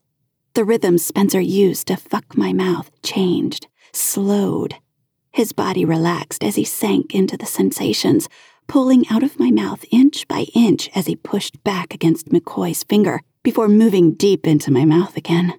The 0.54 0.66
rhythm 0.66 0.98
Spencer 0.98 1.40
used 1.40 1.88
to 1.88 1.98
fuck 1.98 2.38
my 2.38 2.54
mouth 2.54 2.90
changed, 3.02 3.68
slowed. 3.94 4.76
His 5.32 5.52
body 5.52 5.84
relaxed 5.84 6.44
as 6.44 6.56
he 6.56 6.64
sank 6.64 7.14
into 7.14 7.36
the 7.36 7.46
sensations, 7.46 8.30
pulling 8.68 9.08
out 9.10 9.24
of 9.24 9.40
my 9.40 9.52
mouth 9.52 9.86
inch 9.92 10.28
by 10.28 10.46
inch 10.54 10.90
as 10.96 11.08
he 11.08 11.16
pushed 11.16 11.64
back 11.64 11.94
against 11.94 12.30
McCoy's 12.30 12.84
finger 12.84 13.22
before 13.44 13.68
moving 13.68 14.14
deep 14.14 14.48
into 14.48 14.72
my 14.72 14.86
mouth 14.86 15.16
again. 15.18 15.54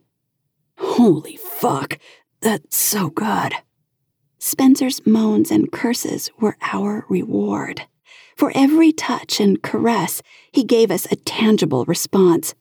Holy 0.78 1.36
fuck, 1.36 1.98
that's 2.40 2.76
so 2.76 3.10
good. 3.10 3.54
Spencer's 4.38 5.04
moans 5.06 5.50
and 5.50 5.72
curses 5.72 6.30
were 6.38 6.56
our 6.60 7.04
reward. 7.08 7.82
For 8.36 8.52
every 8.54 8.92
touch 8.92 9.40
and 9.40 9.62
caress, 9.62 10.20
he 10.52 10.62
gave 10.62 10.90
us 10.90 11.06
a 11.10 11.16
tangible 11.16 11.84
response. 11.86 12.54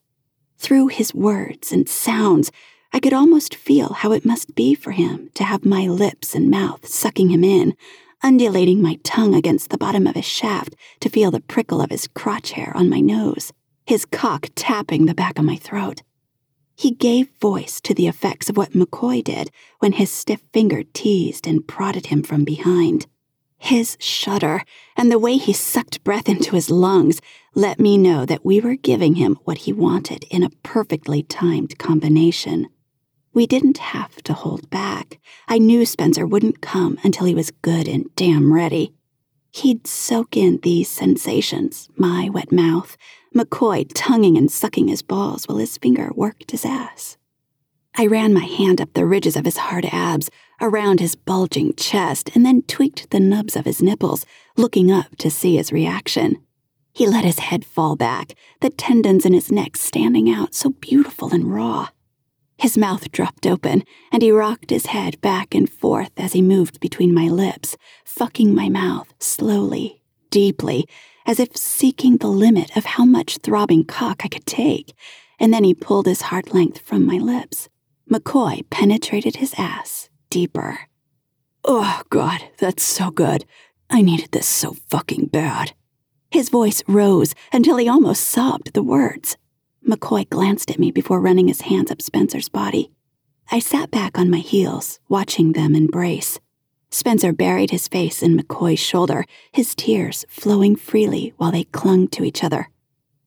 Through 0.57 0.87
his 0.87 1.13
words 1.13 1.71
and 1.71 1.87
sounds, 1.89 2.51
I 2.93 2.99
could 3.01 3.13
almost 3.13 3.55
feel 3.55 3.91
how 3.93 4.13
it 4.13 4.25
must 4.25 4.55
be 4.55 4.73
for 4.73 4.91
him 4.91 5.29
to 5.33 5.43
have 5.43 5.65
my 5.65 5.85
lips 5.85 6.33
and 6.33 6.49
mouth 6.49 6.87
sucking 6.87 7.29
him 7.29 7.43
in, 7.43 7.75
undulating 8.23 8.81
my 8.81 8.99
tongue 9.03 9.33
against 9.33 9.69
the 9.69 9.77
bottom 9.77 10.07
of 10.07 10.15
his 10.15 10.25
shaft 10.25 10.75
to 10.99 11.09
feel 11.09 11.31
the 11.31 11.39
prickle 11.39 11.81
of 11.81 11.91
his 11.91 12.07
crotch 12.07 12.51
hair 12.51 12.71
on 12.75 12.89
my 12.89 12.99
nose, 12.99 13.51
his 13.85 14.05
cock 14.05 14.47
tapping 14.55 15.05
the 15.05 15.13
back 15.13 15.37
of 15.37 15.45
my 15.45 15.55
throat. 15.55 16.01
He 16.75 16.91
gave 16.91 17.29
voice 17.39 17.79
to 17.81 17.93
the 17.93 18.07
effects 18.07 18.49
of 18.49 18.57
what 18.57 18.71
McCoy 18.71 19.23
did 19.23 19.49
when 19.79 19.93
his 19.93 20.11
stiff 20.11 20.41
finger 20.51 20.83
teased 20.93 21.47
and 21.47 21.67
prodded 21.67 22.07
him 22.07 22.21
from 22.21 22.43
behind. 22.43 23.07
His 23.57 23.97
shudder 23.99 24.63
and 24.97 25.09
the 25.09 25.19
way 25.19 25.37
he 25.37 25.53
sucked 25.53 26.03
breath 26.03 26.27
into 26.27 26.55
his 26.55 26.69
lungs 26.69 27.21
let 27.55 27.79
me 27.79 27.97
know 27.97 28.25
that 28.25 28.45
we 28.45 28.59
were 28.59 28.75
giving 28.75 29.15
him 29.15 29.37
what 29.45 29.59
he 29.59 29.71
wanted 29.71 30.25
in 30.29 30.43
a 30.43 30.49
perfectly 30.61 31.23
timed 31.23 31.79
combination. 31.79 32.67
We 33.35 33.45
didn't 33.45 33.79
have 33.79 34.23
to 34.23 34.33
hold 34.33 34.69
back. 34.69 35.19
I 35.49 35.57
knew 35.57 35.85
Spencer 35.85 36.25
wouldn't 36.25 36.61
come 36.61 36.97
until 37.03 37.25
he 37.25 37.35
was 37.35 37.51
good 37.51 37.85
and 37.85 38.05
damn 38.15 38.53
ready. 38.53 38.93
He'd 39.51 39.85
soak 39.85 40.37
in 40.37 40.59
these 40.63 40.89
sensations 40.89 41.89
my 41.97 42.29
wet 42.29 42.53
mouth, 42.53 42.95
McCoy 43.35 43.91
tonguing 43.93 44.37
and 44.37 44.49
sucking 44.49 44.87
his 44.87 45.01
balls 45.01 45.49
while 45.49 45.57
his 45.57 45.77
finger 45.77 46.11
worked 46.15 46.51
his 46.51 46.63
ass. 46.63 47.17
I 47.97 48.07
ran 48.07 48.33
my 48.33 48.45
hand 48.45 48.79
up 48.79 48.93
the 48.93 49.05
ridges 49.05 49.35
of 49.35 49.43
his 49.43 49.57
hard 49.57 49.85
abs, 49.91 50.29
around 50.61 51.01
his 51.01 51.15
bulging 51.15 51.73
chest, 51.75 52.29
and 52.35 52.45
then 52.45 52.61
tweaked 52.61 53.09
the 53.09 53.19
nubs 53.19 53.57
of 53.57 53.65
his 53.65 53.81
nipples, 53.81 54.25
looking 54.55 54.93
up 54.93 55.17
to 55.17 55.29
see 55.29 55.57
his 55.57 55.73
reaction. 55.73 56.37
He 56.93 57.05
let 57.05 57.25
his 57.25 57.39
head 57.39 57.65
fall 57.65 57.97
back, 57.97 58.33
the 58.61 58.69
tendons 58.69 59.25
in 59.25 59.33
his 59.33 59.51
neck 59.51 59.75
standing 59.75 60.29
out 60.29 60.53
so 60.55 60.69
beautiful 60.69 61.33
and 61.33 61.53
raw. 61.53 61.89
His 62.57 62.77
mouth 62.77 63.11
dropped 63.11 63.45
open, 63.45 63.83
and 64.11 64.21
he 64.21 64.31
rocked 64.31 64.69
his 64.69 64.87
head 64.87 65.19
back 65.21 65.53
and 65.53 65.69
forth 65.69 66.11
as 66.17 66.33
he 66.33 66.41
moved 66.41 66.79
between 66.79 67.13
my 67.13 67.27
lips, 67.27 67.75
fucking 68.05 68.55
my 68.55 68.69
mouth 68.69 69.13
slowly, 69.19 70.01
deeply, 70.29 70.87
as 71.25 71.39
if 71.39 71.57
seeking 71.57 72.17
the 72.17 72.27
limit 72.27 72.75
of 72.77 72.85
how 72.85 73.03
much 73.03 73.37
throbbing 73.37 73.83
cock 73.83 74.21
I 74.23 74.29
could 74.29 74.45
take, 74.45 74.93
and 75.39 75.53
then 75.53 75.63
he 75.63 75.73
pulled 75.73 76.05
his 76.05 76.23
heart 76.23 76.53
length 76.53 76.79
from 76.79 77.05
my 77.05 77.17
lips. 77.17 77.67
McCoy 78.09 78.63
penetrated 78.69 79.37
his 79.37 79.53
ass 79.57 80.09
deeper. 80.29 80.81
Oh, 81.63 82.01
God, 82.09 82.41
that's 82.59 82.83
so 82.83 83.09
good. 83.09 83.45
I 83.89 84.01
needed 84.01 84.31
this 84.31 84.47
so 84.47 84.75
fucking 84.89 85.27
bad. 85.27 85.73
His 86.31 86.49
voice 86.49 86.83
rose 86.87 87.33
until 87.51 87.77
he 87.77 87.87
almost 87.87 88.23
sobbed 88.23 88.73
the 88.73 88.83
words. 88.83 89.37
McCoy 89.87 90.27
glanced 90.29 90.71
at 90.71 90.79
me 90.79 90.91
before 90.91 91.21
running 91.21 91.47
his 91.47 91.61
hands 91.61 91.91
up 91.91 92.01
Spencer's 92.01 92.49
body. 92.49 92.91
I 93.51 93.59
sat 93.59 93.91
back 93.91 94.17
on 94.17 94.31
my 94.31 94.39
heels, 94.39 94.99
watching 95.07 95.51
them 95.51 95.75
embrace. 95.75 96.39
Spencer 96.89 97.31
buried 97.33 97.69
his 97.69 97.87
face 97.87 98.23
in 98.23 98.37
McCoy's 98.37 98.79
shoulder, 98.79 99.25
his 99.51 99.75
tears 99.75 100.25
flowing 100.27 100.75
freely 100.75 101.33
while 101.37 101.51
they 101.51 101.65
clung 101.65 102.07
to 102.07 102.23
each 102.23 102.43
other. 102.43 102.69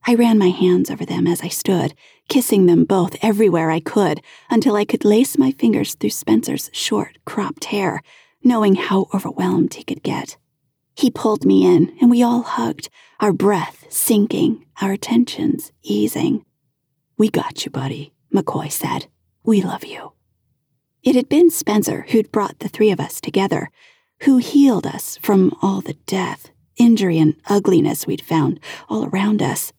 I 0.05 0.15
ran 0.15 0.39
my 0.39 0.49
hands 0.49 0.91
over 0.91 1.05
them 1.05 1.27
as 1.27 1.43
I 1.43 1.49
stood, 1.49 1.95
kissing 2.29 2.67
them 2.67 2.85
both 2.85 3.23
everywhere 3.23 3.71
I 3.71 3.81
could 3.81 4.21
until 4.51 4.75
I 4.75 4.85
could 4.85 5.05
lace 5.05 5.39
my 5.39 5.53
fingers 5.53 5.95
through 5.95 6.11
Spencer's 6.11 6.71
short, 6.73 7.19
cropped 7.25 7.67
hair, 7.67 8.03
knowing 8.43 8.75
how 8.75 9.07
overwhelmed 9.15 9.75
he 9.75 9.85
could 9.85 10.03
get. 10.03 10.39
He 10.97 11.11
pulled 11.11 11.45
me 11.45 11.65
in, 11.65 11.97
and 12.01 12.11
we 12.11 12.23
all 12.23 12.43
hugged, 12.43 12.89
our 13.21 13.33
breath 13.33 13.85
syncing, 13.91 14.65
our 14.81 14.97
tensions 14.97 15.73
easing. 15.83 16.45
We 17.19 17.29
got 17.29 17.65
you, 17.65 17.73
buddy, 17.73 18.13
McCoy 18.33 18.71
said. 18.71 19.09
We 19.43 19.61
love 19.61 19.85
you. 19.85 20.13
It 21.03 21.17
had 21.17 21.29
been 21.29 21.51
Spencer 21.51 22.07
who'd 22.11 22.31
brought 22.31 22.61
the 22.61 22.69
three 22.69 22.93
of 22.93 23.01
us 23.01 23.21
together, 23.21 23.73
who 24.23 24.37
healed 24.37 24.87
us 24.87 25.19
from 25.21 25.53
all 25.61 25.81
the 25.81 25.97
death, 26.07 26.51
injury, 26.77 27.19
and 27.19 27.35
ugliness 27.47 28.07
we'd 28.07 28.23
found 28.23 28.61
all 28.89 29.05
around 29.07 29.43
us. 29.43 29.73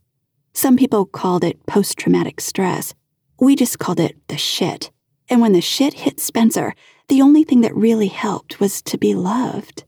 Some 0.54 0.76
people 0.76 1.06
called 1.06 1.46
it 1.46 1.66
post 1.66 1.98
traumatic 1.98 2.42
stress. 2.42 2.94
We 3.40 3.56
just 3.56 3.80
called 3.80 4.02
it 4.02 4.18
the 4.28 4.38
shit. 4.38 4.92
And 5.30 5.40
when 5.40 5.54
the 5.54 5.62
shit 5.62 5.94
hit 5.94 6.20
Spencer, 6.20 6.74
the 7.08 7.22
only 7.22 7.46
thing 7.46 7.62
that 7.62 7.74
really 7.74 8.08
helped 8.08 8.60
was 8.60 8.82
to 8.82 8.98
be 8.98 9.16
loved. 9.16 9.86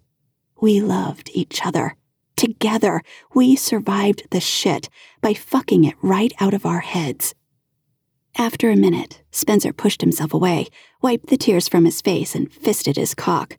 We 0.61 0.79
loved 0.79 1.29
each 1.33 1.65
other. 1.65 1.97
Together, 2.37 3.01
we 3.35 3.57
survived 3.57 4.27
the 4.31 4.39
shit 4.39 4.87
by 5.19 5.33
fucking 5.33 5.83
it 5.83 5.95
right 6.01 6.31
out 6.39 6.53
of 6.53 6.65
our 6.65 6.79
heads. 6.79 7.35
After 8.37 8.69
a 8.69 8.75
minute, 8.75 9.21
Spencer 9.31 9.73
pushed 9.73 10.01
himself 10.01 10.33
away, 10.33 10.67
wiped 11.01 11.27
the 11.27 11.37
tears 11.37 11.67
from 11.67 11.85
his 11.85 12.01
face, 12.01 12.33
and 12.33 12.51
fisted 12.51 12.95
his 12.95 13.13
cock. 13.13 13.57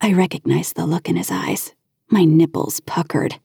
I 0.00 0.12
recognized 0.12 0.76
the 0.76 0.86
look 0.86 1.08
in 1.08 1.16
his 1.16 1.30
eyes. 1.30 1.74
My 2.10 2.24
nipples 2.24 2.80
puckered. 2.80 3.38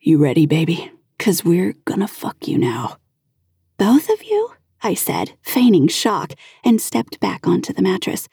You 0.00 0.18
ready, 0.18 0.46
baby? 0.46 0.90
Cause 1.18 1.44
we're 1.44 1.74
gonna 1.84 2.08
fuck 2.08 2.48
you 2.48 2.58
now. 2.58 2.96
Both 3.78 4.08
of 4.08 4.24
you? 4.24 4.52
I 4.82 4.94
said, 4.94 5.34
feigning 5.42 5.86
shock, 5.86 6.32
and 6.64 6.80
stepped 6.80 7.20
back 7.20 7.46
onto 7.46 7.72
the 7.72 7.82
mattress. 7.82 8.28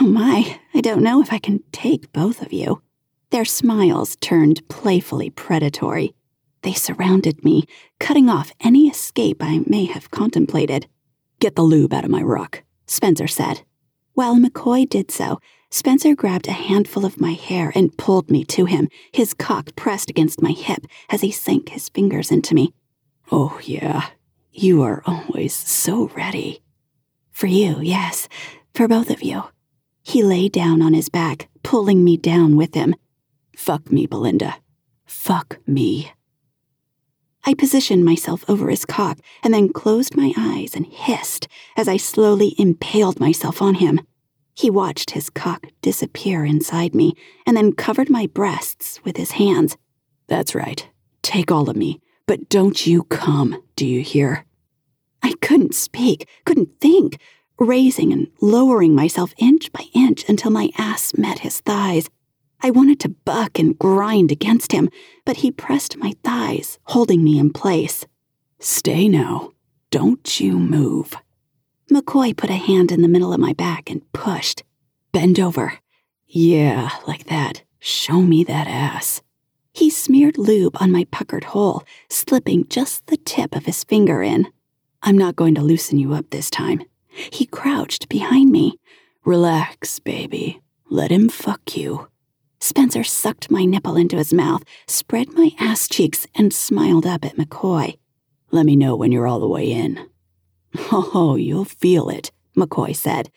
Oh 0.00 0.06
my, 0.06 0.60
I 0.74 0.80
don't 0.80 1.02
know 1.02 1.22
if 1.22 1.32
I 1.32 1.38
can 1.38 1.62
take 1.72 2.12
both 2.12 2.42
of 2.42 2.52
you. 2.52 2.82
Their 3.30 3.44
smiles 3.44 4.16
turned 4.16 4.68
playfully 4.68 5.30
predatory. 5.30 6.14
They 6.62 6.74
surrounded 6.74 7.44
me, 7.44 7.64
cutting 7.98 8.28
off 8.28 8.52
any 8.60 8.88
escape 8.88 9.42
I 9.42 9.62
may 9.66 9.86
have 9.86 10.10
contemplated. 10.10 10.86
Get 11.44 11.56
the 11.56 11.62
lube 11.62 11.92
out 11.92 12.06
of 12.06 12.10
my 12.10 12.22
ruck, 12.22 12.62
Spencer 12.86 13.26
said. 13.26 13.64
While 14.14 14.36
McCoy 14.36 14.88
did 14.88 15.10
so, 15.10 15.40
Spencer 15.70 16.14
grabbed 16.14 16.48
a 16.48 16.52
handful 16.52 17.04
of 17.04 17.20
my 17.20 17.32
hair 17.32 17.70
and 17.74 17.94
pulled 17.98 18.30
me 18.30 18.46
to 18.46 18.64
him, 18.64 18.88
his 19.12 19.34
cock 19.34 19.76
pressed 19.76 20.08
against 20.08 20.40
my 20.40 20.52
hip 20.52 20.86
as 21.10 21.20
he 21.20 21.30
sank 21.30 21.68
his 21.68 21.90
fingers 21.90 22.30
into 22.30 22.54
me. 22.54 22.72
Oh, 23.30 23.60
yeah, 23.62 24.06
you 24.52 24.80
are 24.84 25.02
always 25.04 25.52
so 25.52 26.08
ready. 26.16 26.62
For 27.30 27.46
you, 27.46 27.78
yes, 27.82 28.26
for 28.72 28.88
both 28.88 29.10
of 29.10 29.22
you. 29.22 29.42
He 30.02 30.22
lay 30.22 30.48
down 30.48 30.80
on 30.80 30.94
his 30.94 31.10
back, 31.10 31.50
pulling 31.62 32.02
me 32.02 32.16
down 32.16 32.56
with 32.56 32.72
him. 32.72 32.94
Fuck 33.54 33.92
me, 33.92 34.06
Belinda. 34.06 34.56
Fuck 35.04 35.58
me. 35.66 36.10
I 37.46 37.54
positioned 37.54 38.04
myself 38.04 38.44
over 38.48 38.70
his 38.70 38.86
cock 38.86 39.18
and 39.42 39.52
then 39.52 39.72
closed 39.72 40.16
my 40.16 40.32
eyes 40.36 40.74
and 40.74 40.86
hissed 40.86 41.46
as 41.76 41.88
I 41.88 41.98
slowly 41.98 42.54
impaled 42.58 43.20
myself 43.20 43.60
on 43.60 43.74
him. 43.74 44.00
He 44.54 44.70
watched 44.70 45.10
his 45.10 45.28
cock 45.30 45.66
disappear 45.82 46.44
inside 46.44 46.94
me 46.94 47.14
and 47.46 47.56
then 47.56 47.72
covered 47.72 48.08
my 48.08 48.26
breasts 48.26 49.00
with 49.04 49.16
his 49.16 49.32
hands. 49.32 49.76
That's 50.26 50.54
right. 50.54 50.88
Take 51.22 51.50
all 51.50 51.68
of 51.68 51.76
me, 51.76 52.00
but 52.26 52.48
don't 52.48 52.86
you 52.86 53.04
come, 53.04 53.62
do 53.76 53.86
you 53.86 54.00
hear? 54.00 54.46
I 55.22 55.34
couldn't 55.42 55.74
speak, 55.74 56.28
couldn't 56.44 56.80
think, 56.80 57.18
raising 57.58 58.12
and 58.12 58.28
lowering 58.40 58.94
myself 58.94 59.34
inch 59.38 59.72
by 59.72 59.84
inch 59.94 60.28
until 60.28 60.50
my 60.50 60.70
ass 60.78 61.14
met 61.16 61.40
his 61.40 61.60
thighs. 61.60 62.08
I 62.64 62.70
wanted 62.70 62.98
to 63.00 63.10
buck 63.10 63.58
and 63.58 63.78
grind 63.78 64.32
against 64.32 64.72
him, 64.72 64.88
but 65.26 65.36
he 65.36 65.52
pressed 65.52 65.98
my 65.98 66.14
thighs, 66.24 66.78
holding 66.84 67.22
me 67.22 67.38
in 67.38 67.52
place. 67.52 68.06
Stay 68.58 69.06
now. 69.06 69.50
Don't 69.90 70.40
you 70.40 70.58
move. 70.58 71.14
McCoy 71.92 72.34
put 72.34 72.48
a 72.48 72.54
hand 72.54 72.90
in 72.90 73.02
the 73.02 73.08
middle 73.08 73.34
of 73.34 73.38
my 73.38 73.52
back 73.52 73.90
and 73.90 74.00
pushed. 74.14 74.62
Bend 75.12 75.38
over. 75.38 75.74
Yeah, 76.26 76.88
like 77.06 77.26
that. 77.26 77.64
Show 77.80 78.22
me 78.22 78.44
that 78.44 78.66
ass. 78.66 79.20
He 79.74 79.90
smeared 79.90 80.38
lube 80.38 80.78
on 80.80 80.90
my 80.90 81.06
puckered 81.10 81.44
hole, 81.44 81.84
slipping 82.08 82.66
just 82.68 83.06
the 83.08 83.18
tip 83.18 83.54
of 83.54 83.66
his 83.66 83.84
finger 83.84 84.22
in. 84.22 84.48
I'm 85.02 85.18
not 85.18 85.36
going 85.36 85.54
to 85.56 85.60
loosen 85.60 85.98
you 85.98 86.14
up 86.14 86.30
this 86.30 86.48
time. 86.48 86.82
He 87.08 87.44
crouched 87.44 88.08
behind 88.08 88.50
me. 88.50 88.78
Relax, 89.26 89.98
baby. 89.98 90.62
Let 90.88 91.10
him 91.10 91.28
fuck 91.28 91.76
you. 91.76 92.08
Spencer 92.64 93.04
sucked 93.04 93.50
my 93.50 93.66
nipple 93.66 93.94
into 93.94 94.16
his 94.16 94.32
mouth, 94.32 94.64
spread 94.86 95.34
my 95.34 95.50
ass 95.58 95.86
cheeks, 95.86 96.26
and 96.34 96.50
smiled 96.50 97.04
up 97.04 97.22
at 97.22 97.36
McCoy. 97.36 97.98
Let 98.52 98.64
me 98.64 98.74
know 98.74 98.96
when 98.96 99.12
you're 99.12 99.26
all 99.26 99.38
the 99.38 99.46
way 99.46 99.70
in. 99.70 100.08
Oh, 100.90 101.36
you'll 101.36 101.66
feel 101.66 102.08
it, 102.08 102.32
McCoy 102.56 102.96
said. 102.96 103.30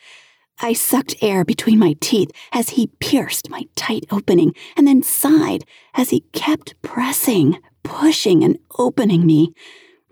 I 0.61 0.71
sucked 0.71 1.21
air 1.21 1.43
between 1.43 1.77
my 1.77 1.97
teeth 1.99 2.31
as 2.53 2.69
he 2.69 2.93
pierced 3.01 3.49
my 3.49 3.63
tight 3.75 4.05
opening 4.11 4.55
and 4.77 4.87
then 4.87 5.03
sighed 5.03 5.65
as 5.93 6.11
he 6.11 6.21
kept 6.31 6.81
pressing, 6.81 7.59
pushing, 7.83 8.45
and 8.45 8.57
opening 8.79 9.25
me. 9.25 9.53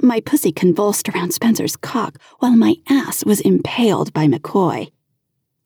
My 0.02 0.20
pussy 0.20 0.52
convulsed 0.52 1.08
around 1.08 1.34
Spencer's 1.34 1.78
cock 1.78 2.18
while 2.40 2.58
my 2.58 2.76
ass 2.90 3.24
was 3.24 3.40
impaled 3.40 4.12
by 4.12 4.28
McCoy. 4.28 4.92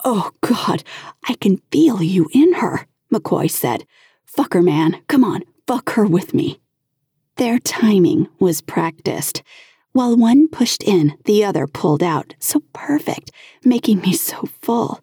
Oh, 0.06 0.30
God, 0.42 0.84
I 1.28 1.34
can 1.34 1.58
feel 1.72 2.04
you 2.04 2.30
in 2.32 2.54
her, 2.54 2.86
McCoy 3.12 3.50
said. 3.50 3.86
Fuck 4.26 4.54
her, 4.54 4.62
man. 4.62 5.02
Come 5.08 5.24
on, 5.24 5.44
fuck 5.68 5.92
her 5.92 6.06
with 6.06 6.34
me. 6.34 6.60
Their 7.38 7.60
timing 7.60 8.28
was 8.40 8.62
practiced. 8.62 9.44
While 9.92 10.16
one 10.16 10.48
pushed 10.48 10.84
in, 10.84 11.18
the 11.26 11.44
other 11.44 11.66
pulled 11.66 12.04
out, 12.04 12.36
so 12.40 12.62
perfect, 12.74 13.32
making 13.64 14.02
me 14.02 14.14
so 14.14 14.48
full. 14.62 15.02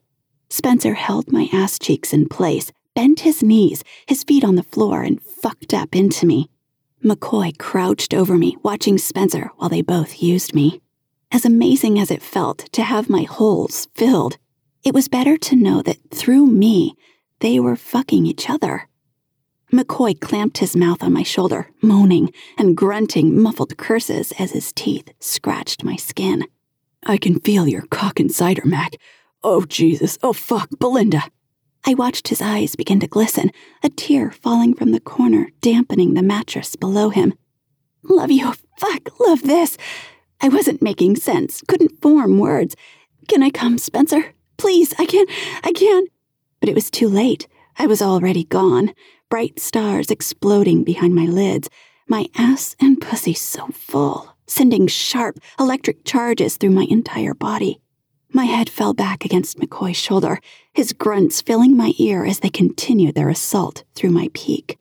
Spencer 0.49 0.95
held 0.95 1.33
my 1.33 1.49
ass 1.53 1.79
cheeks 1.79 2.13
in 2.13 2.29
place, 2.29 2.71
bent 2.95 3.21
his 3.21 3.43
knees, 3.43 3.83
his 4.07 4.23
feet 4.23 4.45
on 4.45 4.55
the 4.55 4.63
floor, 4.63 5.03
and 5.03 5.21
fucked 5.21 5.75
up 5.75 5.97
into 5.97 6.25
me. 6.25 6.49
McCoy 7.05 7.57
crouched 7.59 8.15
over 8.15 8.37
me, 8.37 8.57
watching 8.63 8.97
Spencer 8.97 9.51
while 9.57 9.69
they 9.69 9.83
both 9.83 10.23
used 10.23 10.55
me. 10.55 10.81
As 11.33 11.45
amazing 11.45 11.99
as 11.99 12.11
it 12.11 12.23
felt 12.23 12.59
to 12.73 12.83
have 12.83 13.11
my 13.11 13.23
holes 13.23 13.89
filled, 13.95 14.39
it 14.85 14.95
was 14.95 15.09
better 15.09 15.37
to 15.37 15.57
know 15.57 15.83
that 15.83 16.11
through 16.11 16.47
me, 16.47 16.95
they 17.41 17.61
were 17.61 17.77
fucking 17.77 18.27
each 18.27 18.49
other. 18.49 18.89
McCoy 19.73 20.19
clamped 20.21 20.59
his 20.59 20.77
mouth 20.77 21.03
on 21.03 21.13
my 21.13 21.23
shoulder, 21.23 21.69
moaning 21.83 22.33
and 22.57 22.77
grunting 22.77 23.41
muffled 23.41 23.77
curses 23.77 24.33
as 24.39 24.53
his 24.53 24.73
teeth 24.73 25.11
scratched 25.19 25.83
my 25.83 25.97
skin. 25.97 26.45
I 27.05 27.19
can 27.19 27.41
feel 27.41 27.67
your 27.67 27.87
cock 27.91 28.21
inside 28.21 28.59
her, 28.59 28.67
Mac. 28.67 28.93
Oh, 29.43 29.65
Jesus. 29.65 30.19
Oh, 30.23 30.33
fuck, 30.33 30.69
Belinda. 30.79 31.23
I 31.85 31.95
watched 31.95 32.29
his 32.29 32.43
eyes 32.43 32.75
begin 32.75 33.01
to 33.01 33.07
glisten, 33.07 33.51
a 33.83 33.89
tear 33.89 34.31
falling 34.31 34.75
from 34.75 34.93
the 34.93 35.01
corner, 35.01 35.51
dampening 35.61 36.15
the 36.15 36.23
mattress 36.23 36.75
below 36.75 37.11
him. 37.11 37.35
Love 38.03 38.31
you. 38.31 38.55
Fuck, 38.77 39.21
love 39.21 39.43
this. 39.43 39.77
I 40.41 40.49
wasn't 40.49 40.83
making 40.83 41.17
sense, 41.17 41.63
couldn't 41.67 42.03
form 42.03 42.39
words. 42.39 42.77
Can 43.29 43.43
I 43.43 43.51
come, 43.51 43.79
Spencer? 43.79 44.33
Please, 44.57 44.95
I 44.99 45.07
can't, 45.07 45.31
I 45.65 45.73
can't. 45.73 46.09
But 46.61 46.69
it 46.69 46.75
was 46.75 46.91
too 46.91 47.09
late. 47.09 47.47
I 47.79 47.87
was 47.87 48.01
already 48.03 48.45
gone 48.45 48.93
bright 49.29 49.59
stars 49.59 50.11
exploding 50.11 50.85
behind 50.85 51.15
my 51.15 51.27
lids, 51.27 51.69
my 52.09 52.27
ass 52.37 52.77
and 52.81 53.01
pussy 53.01 53.35
so 53.35 53.67
full, 53.69 54.37
sending 54.47 54.87
sharp 54.87 55.39
electric 55.59 56.05
charges 56.05 56.57
through 56.57 56.71
my 56.71 56.87
entire 56.89 57.35
body. 57.35 57.81
My 58.33 58.45
head 58.45 58.69
fell 58.69 58.95
back 58.95 59.25
against 59.25 59.59
McCoy's 59.59 59.97
shoulder, 59.97 60.41
his 60.73 60.93
grunts 60.93 61.41
filling 61.41 61.77
my 61.77 61.93
ear 61.99 62.25
as 62.25 62.41
they 62.41 62.51
continued 62.51 63.15
their 63.15 63.29
assault 63.29 63.85
through 63.95 64.11
my 64.11 64.29
peak. 64.35 64.79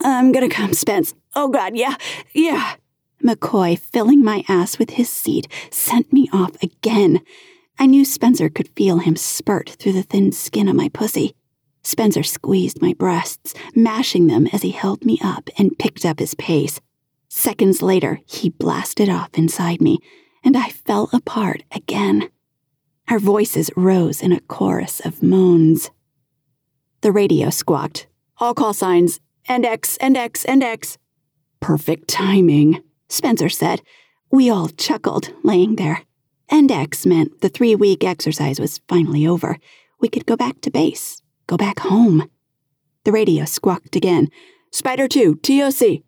I'm 0.00 0.32
gonna 0.32 0.48
come, 0.48 0.72
Spence. 0.72 1.14
Oh 1.34 1.48
god, 1.48 1.76
yeah, 1.76 1.96
yeah. 2.32 2.76
McCoy, 3.22 3.78
filling 3.78 4.22
my 4.22 4.44
ass 4.48 4.78
with 4.78 4.90
his 4.90 5.08
seed, 5.08 5.48
sent 5.70 6.12
me 6.12 6.28
off 6.32 6.62
again. 6.62 7.20
I 7.78 7.86
knew 7.86 8.04
Spencer 8.04 8.48
could 8.48 8.68
feel 8.76 8.98
him 8.98 9.16
spurt 9.16 9.70
through 9.70 9.92
the 9.92 10.02
thin 10.02 10.32
skin 10.32 10.68
of 10.68 10.76
my 10.76 10.88
pussy. 10.88 11.34
Spencer 11.82 12.22
squeezed 12.22 12.80
my 12.80 12.94
breasts, 12.94 13.54
mashing 13.74 14.26
them 14.26 14.46
as 14.52 14.62
he 14.62 14.70
held 14.70 15.04
me 15.04 15.18
up 15.22 15.50
and 15.58 15.78
picked 15.78 16.04
up 16.04 16.18
his 16.18 16.34
pace. 16.34 16.80
Seconds 17.28 17.82
later, 17.82 18.20
he 18.26 18.48
blasted 18.48 19.08
off 19.08 19.30
inside 19.34 19.80
me, 19.80 19.98
and 20.42 20.56
I 20.56 20.70
fell 20.70 21.10
apart 21.12 21.64
again. 21.70 22.30
Our 23.08 23.18
voices 23.18 23.70
rose 23.76 24.22
in 24.22 24.32
a 24.32 24.40
chorus 24.40 25.00
of 25.00 25.22
moans. 25.22 25.90
The 27.02 27.12
radio 27.12 27.50
squawked. 27.50 28.06
All 28.38 28.54
call 28.54 28.72
signs. 28.72 29.20
And 29.48 29.64
X, 29.64 29.96
and 29.98 30.16
X, 30.16 30.44
and 30.44 30.62
X. 30.62 30.98
Perfect 31.60 32.08
timing, 32.08 32.82
Spencer 33.08 33.48
said. 33.48 33.80
We 34.32 34.50
all 34.50 34.68
chuckled, 34.68 35.32
laying 35.44 35.76
there. 35.76 36.02
And 36.48 36.70
X 36.70 37.04
meant 37.06 37.40
the 37.40 37.48
three 37.48 37.74
week 37.74 38.04
exercise 38.04 38.60
was 38.60 38.80
finally 38.88 39.26
over. 39.26 39.58
We 40.00 40.08
could 40.08 40.26
go 40.26 40.36
back 40.36 40.60
to 40.62 40.70
base, 40.70 41.22
Go 41.46 41.56
back 41.56 41.80
home. 41.80 42.28
The 43.04 43.12
radio 43.12 43.44
squawked 43.44 43.94
again. 43.94 44.28
Spider 44.72 45.06
2, 45.06 45.36
TOC. 45.36 46.02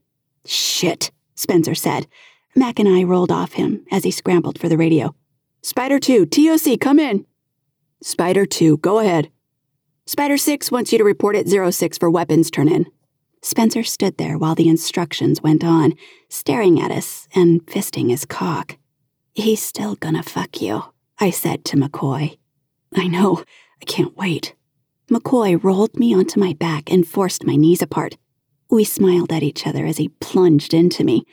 Shit, 0.44 1.12
Spencer 1.36 1.76
said. 1.76 2.08
Mac 2.56 2.80
and 2.80 2.88
I 2.88 3.04
rolled 3.04 3.30
off 3.30 3.52
him 3.52 3.84
as 3.92 4.02
he 4.02 4.10
scrambled 4.10 4.58
for 4.58 4.68
the 4.68 4.76
radio. 4.76 5.14
Spider 5.62 6.00
2, 6.00 6.26
TOC, 6.26 6.80
come 6.80 6.98
in. 6.98 7.24
Spider 8.02 8.46
2, 8.46 8.78
go 8.78 8.98
ahead. 8.98 9.30
Spider 10.06 10.36
6 10.36 10.72
wants 10.72 10.90
you 10.90 10.98
to 10.98 11.04
report 11.04 11.36
at 11.36 11.48
06 11.48 11.98
for 11.98 12.10
weapons 12.10 12.50
turn 12.50 12.68
in. 12.68 12.86
Spencer 13.40 13.84
stood 13.84 14.18
there 14.18 14.36
while 14.36 14.56
the 14.56 14.68
instructions 14.68 15.40
went 15.40 15.62
on, 15.62 15.92
staring 16.28 16.80
at 16.80 16.90
us 16.90 17.28
and 17.32 17.64
fisting 17.66 18.10
his 18.10 18.24
cock. 18.24 18.76
He's 19.34 19.62
still 19.62 19.94
gonna 19.96 20.22
fuck 20.22 20.60
you, 20.60 20.84
I 21.18 21.30
said 21.30 21.64
to 21.66 21.76
McCoy. 21.76 22.38
I 22.94 23.06
know. 23.06 23.44
I 23.80 23.84
can't 23.84 24.16
wait. 24.16 24.54
McCoy 25.10 25.62
rolled 25.62 25.98
me 25.98 26.14
onto 26.14 26.40
my 26.40 26.52
back 26.52 26.90
and 26.90 27.06
forced 27.06 27.44
my 27.44 27.56
knees 27.56 27.80
apart. 27.80 28.16
We 28.70 28.84
smiled 28.84 29.32
at 29.32 29.42
each 29.42 29.66
other 29.66 29.86
as 29.86 29.96
he 29.96 30.08
plunged 30.20 30.74
into 30.74 31.04
me. 31.04 31.24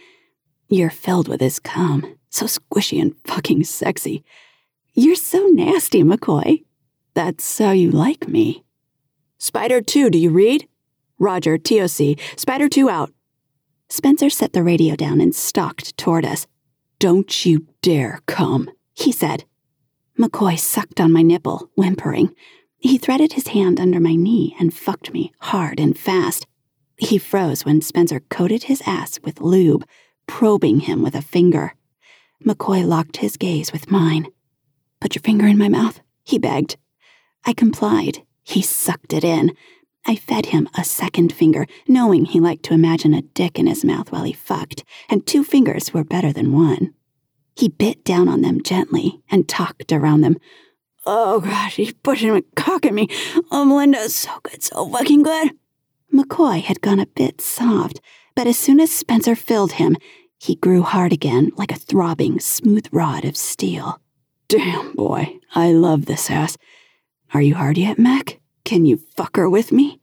You're 0.70 0.90
filled 0.90 1.28
with 1.28 1.42
his 1.42 1.60
cum, 1.60 2.16
so 2.30 2.46
squishy 2.46 3.02
and 3.02 3.16
fucking 3.26 3.66
sexy. 3.66 4.24
You're 4.94 5.16
so 5.16 5.48
nasty, 5.48 6.04
McCoy. 6.04 6.64
That's 7.14 7.58
how 7.58 7.72
you 7.72 7.92
like 7.92 8.28
me. 8.28 8.64
Spider 9.38 9.82
2, 9.82 10.10
do 10.10 10.18
you 10.18 10.30
read? 10.30 10.68
Roger, 11.20 11.58
TOC. 11.58 12.18
Spider 12.38 12.70
2 12.70 12.90
out. 12.90 13.12
Spencer 13.90 14.30
set 14.30 14.54
the 14.54 14.64
radio 14.64 14.96
down 14.96 15.22
and 15.22 15.36
stalked 15.36 15.98
toward 15.98 16.26
us. 16.26 16.48
Don't 17.00 17.46
you 17.46 17.68
dare 17.82 18.22
come, 18.26 18.70
he 18.94 19.12
said. 19.12 19.46
McCoy 20.18 20.58
sucked 20.58 21.02
on 21.02 21.12
my 21.12 21.22
nipple, 21.22 21.70
whimpering. 21.76 22.34
He 22.78 22.98
threaded 22.98 23.34
his 23.34 23.48
hand 23.48 23.80
under 23.80 24.00
my 24.00 24.16
knee 24.16 24.56
and 24.60 24.74
fucked 24.74 25.14
me 25.14 25.34
hard 25.40 25.80
and 25.80 25.98
fast. 25.98 26.46
He 26.98 27.18
froze 27.18 27.66
when 27.66 27.82
Spencer 27.82 28.22
coated 28.30 28.64
his 28.64 28.82
ass 28.86 29.20
with 29.24 29.42
lube, 29.42 29.86
probing 30.28 30.82
him 30.82 31.02
with 31.02 31.16
a 31.16 31.22
finger. 31.22 31.74
McCoy 32.46 32.86
locked 32.86 33.18
his 33.18 33.38
gaze 33.38 33.74
with 33.74 33.92
mine. 33.92 34.28
Put 35.02 35.16
your 35.16 35.22
finger 35.22 35.48
in 35.48 35.58
my 35.58 35.68
mouth, 35.68 36.00
he 36.24 36.40
begged. 36.40 36.78
I 37.46 37.54
complied. 37.54 38.24
He 38.44 38.62
sucked 38.62 39.14
it 39.14 39.24
in. 39.24 39.54
I 40.06 40.16
fed 40.16 40.48
him 40.48 40.70
a 40.78 40.84
second 40.84 41.34
finger, 41.34 41.66
knowing 41.88 42.26
he 42.26 42.40
liked 42.40 42.64
to 42.64 42.74
imagine 42.74 43.14
a 43.14 43.22
dick 43.22 43.58
in 43.58 43.68
his 43.68 43.84
mouth 43.84 44.12
while 44.12 44.24
he 44.24 44.34
fucked, 44.34 44.84
and 45.10 45.26
two 45.26 45.44
fingers 45.44 45.94
were 45.94 46.04
better 46.04 46.32
than 46.32 46.54
one. 46.54 46.94
He 47.56 47.70
bit 47.70 48.04
down 48.04 48.28
on 48.28 48.42
them 48.42 48.62
gently 48.62 49.22
and 49.32 49.48
talked 49.48 49.92
around 49.92 50.22
them, 50.22 50.38
Oh 51.08 51.40
gosh, 51.40 51.76
he's 51.76 51.94
pushing 51.94 52.32
my 52.32 52.44
cock 52.56 52.86
at 52.86 52.94
me. 52.94 53.08
Oh, 53.52 53.64
Melinda, 53.64 54.10
so 54.10 54.32
good, 54.44 54.64
so 54.64 54.90
fucking 54.90 55.24
good. 55.24 55.52
McCoy 56.14 56.62
had 56.62 56.82
gone 56.82 57.00
a 57.00 57.06
bit 57.06 57.42
soft, 57.42 58.02
but 58.36 58.48
as 58.48 58.58
soon 58.58 58.80
as 58.80 58.92
Spencer 58.92 59.36
filled 59.36 59.74
him, 59.74 59.98
he 60.40 60.56
grew 60.56 60.82
hard 60.82 61.14
again 61.14 61.52
like 61.58 61.72
a 61.72 61.80
throbbing, 61.80 62.40
smooth 62.40 62.88
rod 62.92 63.24
of 63.24 63.38
steel. 63.38 64.00
Damn, 64.48 64.94
boy, 64.94 65.38
I 65.54 65.72
love 65.72 66.06
this 66.06 66.30
ass. 66.30 66.58
Are 67.34 67.42
you 67.42 67.56
hard 67.56 67.78
yet, 67.78 68.00
Mac? 68.00 68.40
Can 68.66 68.86
you 68.86 68.98
fuck 68.98 69.38
her 69.38 69.50
with 69.50 69.72
me? 69.72 70.02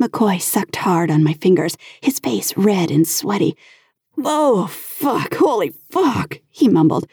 McCoy 0.00 0.40
sucked 0.40 0.76
hard 0.76 1.10
on 1.10 1.24
my 1.24 1.32
fingers, 1.32 1.76
his 2.00 2.18
face 2.18 2.56
red 2.56 2.90
and 2.90 3.08
sweaty. 3.08 3.56
Oh, 4.22 4.66
fuck, 4.66 5.34
holy 5.34 5.70
fuck, 5.90 6.38
he 6.50 6.68
mumbled. 6.68 7.06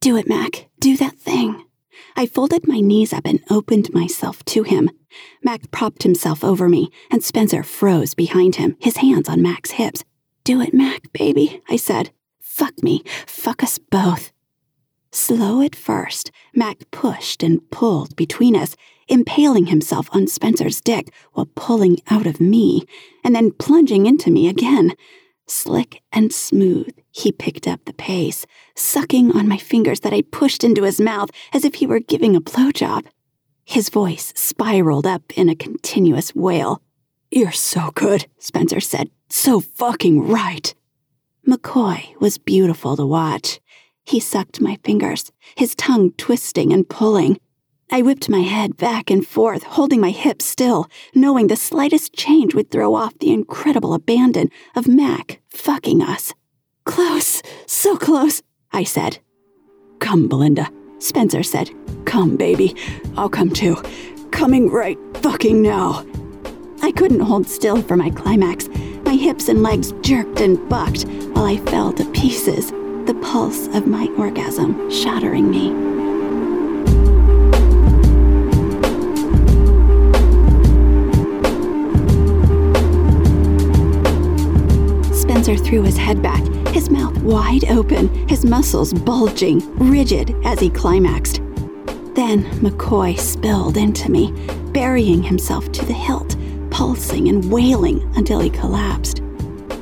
Do 0.00 0.16
it, 0.16 0.28
Mac. 0.28 0.68
Do 0.78 0.96
that 0.96 1.18
thing. 1.18 1.64
I 2.16 2.26
folded 2.26 2.68
my 2.68 2.78
knees 2.80 3.12
up 3.12 3.24
and 3.24 3.40
opened 3.50 3.92
myself 3.92 4.44
to 4.46 4.62
him. 4.62 4.90
Mac 5.42 5.70
propped 5.72 6.04
himself 6.04 6.44
over 6.44 6.68
me, 6.68 6.90
and 7.10 7.24
Spencer 7.24 7.62
froze 7.62 8.14
behind 8.14 8.56
him, 8.56 8.76
his 8.78 8.98
hands 8.98 9.28
on 9.28 9.42
Mac's 9.42 9.72
hips. 9.72 10.04
Do 10.44 10.60
it, 10.60 10.72
Mac, 10.72 11.12
baby, 11.12 11.62
I 11.68 11.76
said. 11.76 12.10
Fuck 12.40 12.82
me. 12.82 13.02
Fuck 13.26 13.64
us 13.64 13.78
both. 13.78 14.30
Slow 15.10 15.62
at 15.62 15.74
first, 15.74 16.30
Mac 16.54 16.90
pushed 16.90 17.42
and 17.42 17.68
pulled 17.70 18.14
between 18.16 18.54
us, 18.54 18.76
impaling 19.08 19.66
himself 19.66 20.08
on 20.12 20.26
Spencer's 20.26 20.80
dick 20.80 21.12
while 21.32 21.48
pulling 21.54 21.98
out 22.10 22.26
of 22.26 22.40
me, 22.40 22.84
and 23.22 23.34
then 23.34 23.52
plunging 23.52 24.06
into 24.06 24.30
me 24.30 24.48
again. 24.48 24.94
Slick 25.46 26.00
and 26.12 26.32
smooth, 26.32 26.94
he 27.10 27.30
picked 27.30 27.68
up 27.68 27.84
the 27.84 27.92
pace, 27.92 28.46
sucking 28.74 29.32
on 29.32 29.48
my 29.48 29.58
fingers 29.58 30.00
that 30.00 30.14
I 30.14 30.22
pushed 30.22 30.64
into 30.64 30.84
his 30.84 31.00
mouth 31.00 31.30
as 31.52 31.64
if 31.64 31.74
he 31.76 31.86
were 31.86 32.00
giving 32.00 32.34
a 32.34 32.40
blowjob. 32.40 33.06
His 33.64 33.88
voice 33.88 34.32
spiraled 34.36 35.06
up 35.06 35.22
in 35.36 35.48
a 35.48 35.54
continuous 35.54 36.34
wail. 36.34 36.82
You're 37.30 37.52
so 37.52 37.90
good, 37.94 38.26
Spencer 38.38 38.80
said. 38.80 39.10
So 39.28 39.60
fucking 39.60 40.28
right. 40.28 40.74
McCoy 41.46 42.18
was 42.20 42.38
beautiful 42.38 42.96
to 42.96 43.04
watch. 43.04 43.60
He 44.04 44.20
sucked 44.20 44.60
my 44.60 44.78
fingers, 44.84 45.32
his 45.56 45.74
tongue 45.74 46.12
twisting 46.12 46.72
and 46.72 46.88
pulling. 46.88 47.38
I 47.90 48.02
whipped 48.02 48.28
my 48.28 48.40
head 48.40 48.76
back 48.76 49.10
and 49.10 49.26
forth, 49.26 49.62
holding 49.62 50.00
my 50.00 50.10
hips 50.10 50.44
still, 50.44 50.88
knowing 51.14 51.46
the 51.46 51.56
slightest 51.56 52.14
change 52.14 52.54
would 52.54 52.70
throw 52.70 52.94
off 52.94 53.18
the 53.18 53.32
incredible 53.32 53.94
abandon 53.94 54.50
of 54.74 54.88
Mac 54.88 55.40
fucking 55.50 56.02
us. 56.02 56.32
Close, 56.84 57.42
so 57.66 57.96
close, 57.96 58.42
I 58.72 58.84
said. 58.84 59.18
Come, 60.00 60.28
Belinda, 60.28 60.70
Spencer 60.98 61.42
said. 61.42 61.70
Come, 62.04 62.36
baby. 62.36 62.74
I'll 63.16 63.28
come 63.28 63.50
too. 63.50 63.76
Coming 64.30 64.70
right 64.70 64.98
fucking 65.18 65.62
now. 65.62 66.04
I 66.82 66.92
couldn't 66.92 67.20
hold 67.20 67.48
still 67.48 67.80
for 67.80 67.96
my 67.96 68.10
climax. 68.10 68.68
My 69.04 69.14
hips 69.14 69.48
and 69.48 69.62
legs 69.62 69.92
jerked 70.02 70.40
and 70.40 70.68
bucked 70.68 71.04
while 71.34 71.44
I 71.44 71.58
fell 71.58 71.92
to 71.92 72.10
pieces, 72.10 72.70
the 73.06 73.18
pulse 73.22 73.68
of 73.68 73.86
my 73.86 74.08
orgasm 74.18 74.90
shattering 74.90 75.50
me. 75.50 76.13
Spencer 85.44 85.62
threw 85.62 85.82
his 85.82 85.98
head 85.98 86.22
back, 86.22 86.42
his 86.68 86.88
mouth 86.88 87.14
wide 87.18 87.66
open, 87.66 88.08
his 88.26 88.46
muscles 88.46 88.94
bulging, 88.94 89.60
rigid 89.76 90.34
as 90.42 90.58
he 90.58 90.70
climaxed. 90.70 91.42
Then 92.14 92.44
McCoy 92.62 93.18
spilled 93.18 93.76
into 93.76 94.10
me, 94.10 94.32
burying 94.72 95.22
himself 95.22 95.70
to 95.72 95.84
the 95.84 95.92
hilt, 95.92 96.34
pulsing 96.70 97.28
and 97.28 97.52
wailing 97.52 98.10
until 98.16 98.40
he 98.40 98.48
collapsed. 98.48 99.20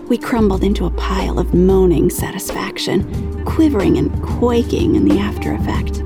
We 0.09 0.19
crumbled 0.19 0.65
into 0.65 0.87
a 0.87 0.91
pile 0.91 1.39
of 1.39 1.55
moaning 1.55 2.11
satisfaction, 2.11 3.45
quivering 3.45 3.99
and 3.99 4.21
quaking 4.21 4.97
in 4.97 5.05
the 5.05 5.21
after 5.21 5.55
effect. 5.55 6.03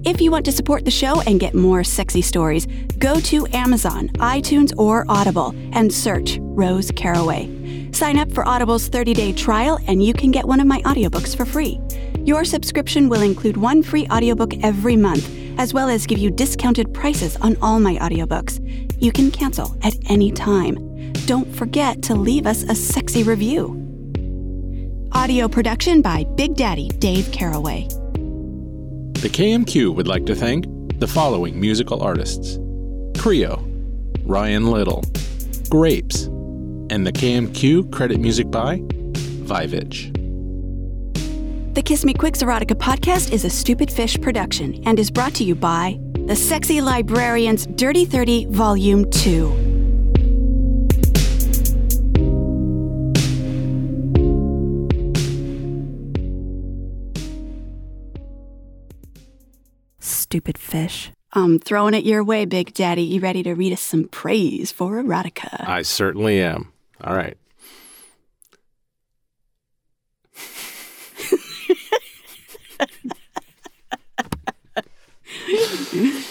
If 0.06 0.20
you 0.20 0.32
want 0.32 0.44
to 0.46 0.52
support 0.52 0.84
the 0.84 0.92
show 0.92 1.22
and 1.22 1.40
get 1.40 1.56
more 1.56 1.82
sexy 1.82 2.22
stories, 2.22 2.66
go 2.98 3.22
to 3.22 3.48
Amazon, 3.54 4.10
iTunes, 4.16 4.74
or 4.78 5.06
Audible 5.08 5.56
and 5.72 5.94
search 5.94 6.40
Rose 6.42 6.92
Caraway. 6.92 7.90
Sign 7.94 8.20
up 8.20 8.30
for 8.34 8.46
Audible's 8.46 8.90
30 8.90 9.14
day 9.14 9.32
trial 9.32 9.80
and 9.88 10.04
you 10.04 10.14
can 10.14 10.32
get 10.32 10.46
one 10.46 10.60
of 10.60 10.68
my 10.68 10.82
audiobooks 10.82 11.38
for 11.38 11.46
free. 11.46 11.80
Your 12.20 12.44
subscription 12.44 13.08
will 13.08 13.22
include 13.22 13.56
one 13.56 13.82
free 13.82 14.06
audiobook 14.08 14.54
every 14.62 14.98
month, 14.98 15.30
as 15.58 15.74
well 15.74 15.88
as 15.88 16.06
give 16.06 16.20
you 16.20 16.30
discounted 16.30 16.94
prices 16.94 17.38
on 17.38 17.56
all 17.62 17.80
my 17.80 17.96
audiobooks. 18.00 18.60
You 19.02 19.14
can 19.14 19.32
cancel 19.32 19.78
at 19.84 19.96
any 20.10 20.32
time. 20.32 21.14
Don't 21.28 21.56
forget 21.56 22.02
to 22.04 22.16
leave 22.16 22.46
us 22.46 22.64
a 22.64 22.76
sexy 22.76 23.24
review. 23.24 23.80
Audio 25.14 25.48
production 25.48 26.02
by 26.02 26.26
Big 26.36 26.56
Daddy 26.56 26.90
Dave 26.90 27.32
Caraway. 27.32 27.88
The 29.24 29.30
KMQ 29.30 29.96
would 29.96 30.06
like 30.06 30.26
to 30.26 30.36
thank 30.36 30.66
the 31.00 31.08
following 31.08 31.58
musical 31.58 32.04
artists 32.04 32.58
Creo, 33.14 33.64
Ryan 34.26 34.70
Little, 34.70 35.02
Grapes, 35.70 36.26
and 36.90 37.08
the 37.08 37.14
KMQ 37.14 37.90
credit 37.94 38.20
music 38.20 38.52
by 38.52 38.80
Vyvch. 38.80 40.14
The 41.74 41.82
Kiss 41.82 42.04
Me 42.04 42.14
Quicks 42.14 42.44
Erotica 42.44 42.76
podcast 42.76 43.32
is 43.32 43.46
a 43.46 43.50
Stupid 43.50 43.90
Fish 43.90 44.20
production 44.20 44.84
and 44.86 45.00
is 45.00 45.10
brought 45.10 45.34
to 45.36 45.46
you 45.46 45.56
by 45.56 45.98
The 46.28 46.36
Sexy 46.36 46.82
Librarians 46.82 47.66
Dirty 47.66 48.04
30 48.04 48.48
Volume 48.48 49.10
2. 49.10 49.63
Stupid 60.34 60.58
fish. 60.58 61.12
I'm 61.34 61.60
throwing 61.60 61.94
it 61.94 62.06
your 62.06 62.24
way, 62.24 62.46
Big 62.46 62.74
Daddy. 62.74 63.04
You 63.04 63.22
ready 63.22 63.44
to 63.44 63.54
read 63.54 63.72
us 63.72 63.82
some 63.82 64.06
praise 64.06 64.72
for 64.72 64.94
erotica? 64.94 65.70
I 65.70 65.84
certainly 65.84 66.42
am. 66.42 66.74
All 67.04 67.16
right. 67.16 67.38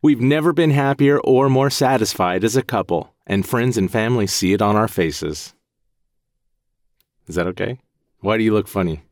We've 0.00 0.22
never 0.22 0.54
been 0.54 0.70
happier 0.70 1.20
or 1.20 1.50
more 1.50 1.68
satisfied 1.68 2.44
as 2.44 2.56
a 2.56 2.62
couple, 2.62 3.14
and 3.26 3.46
friends 3.46 3.76
and 3.76 3.92
family 3.92 4.26
see 4.26 4.54
it 4.54 4.62
on 4.62 4.76
our 4.76 4.88
faces. 4.88 5.52
Is 7.26 7.34
that 7.34 7.46
okay? 7.48 7.80
Why 8.20 8.38
do 8.38 8.44
you 8.44 8.54
look 8.54 8.66
funny? 8.66 9.02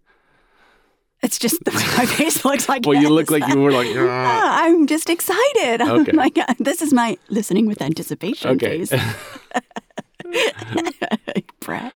It's 1.26 1.40
just 1.40 1.64
the 1.64 1.72
way 1.72 1.82
my 1.98 2.06
face 2.18 2.44
looks 2.44 2.68
like. 2.68 2.86
well, 2.86 3.02
you 3.02 3.08
look 3.08 3.32
like 3.32 3.48
you 3.48 3.60
were 3.60 3.72
like. 3.72 3.88
Ah, 3.96 4.62
I'm 4.62 4.86
just 4.86 5.10
excited. 5.10 5.82
Okay. 5.82 6.12
Oh 6.12 6.14
my 6.14 6.28
God. 6.28 6.54
This 6.60 6.80
is 6.80 6.92
my 6.92 7.18
listening 7.30 7.66
with 7.66 7.82
anticipation 7.82 8.50
okay. 8.50 8.84
face. 8.84 9.02
Brat. 11.60 11.94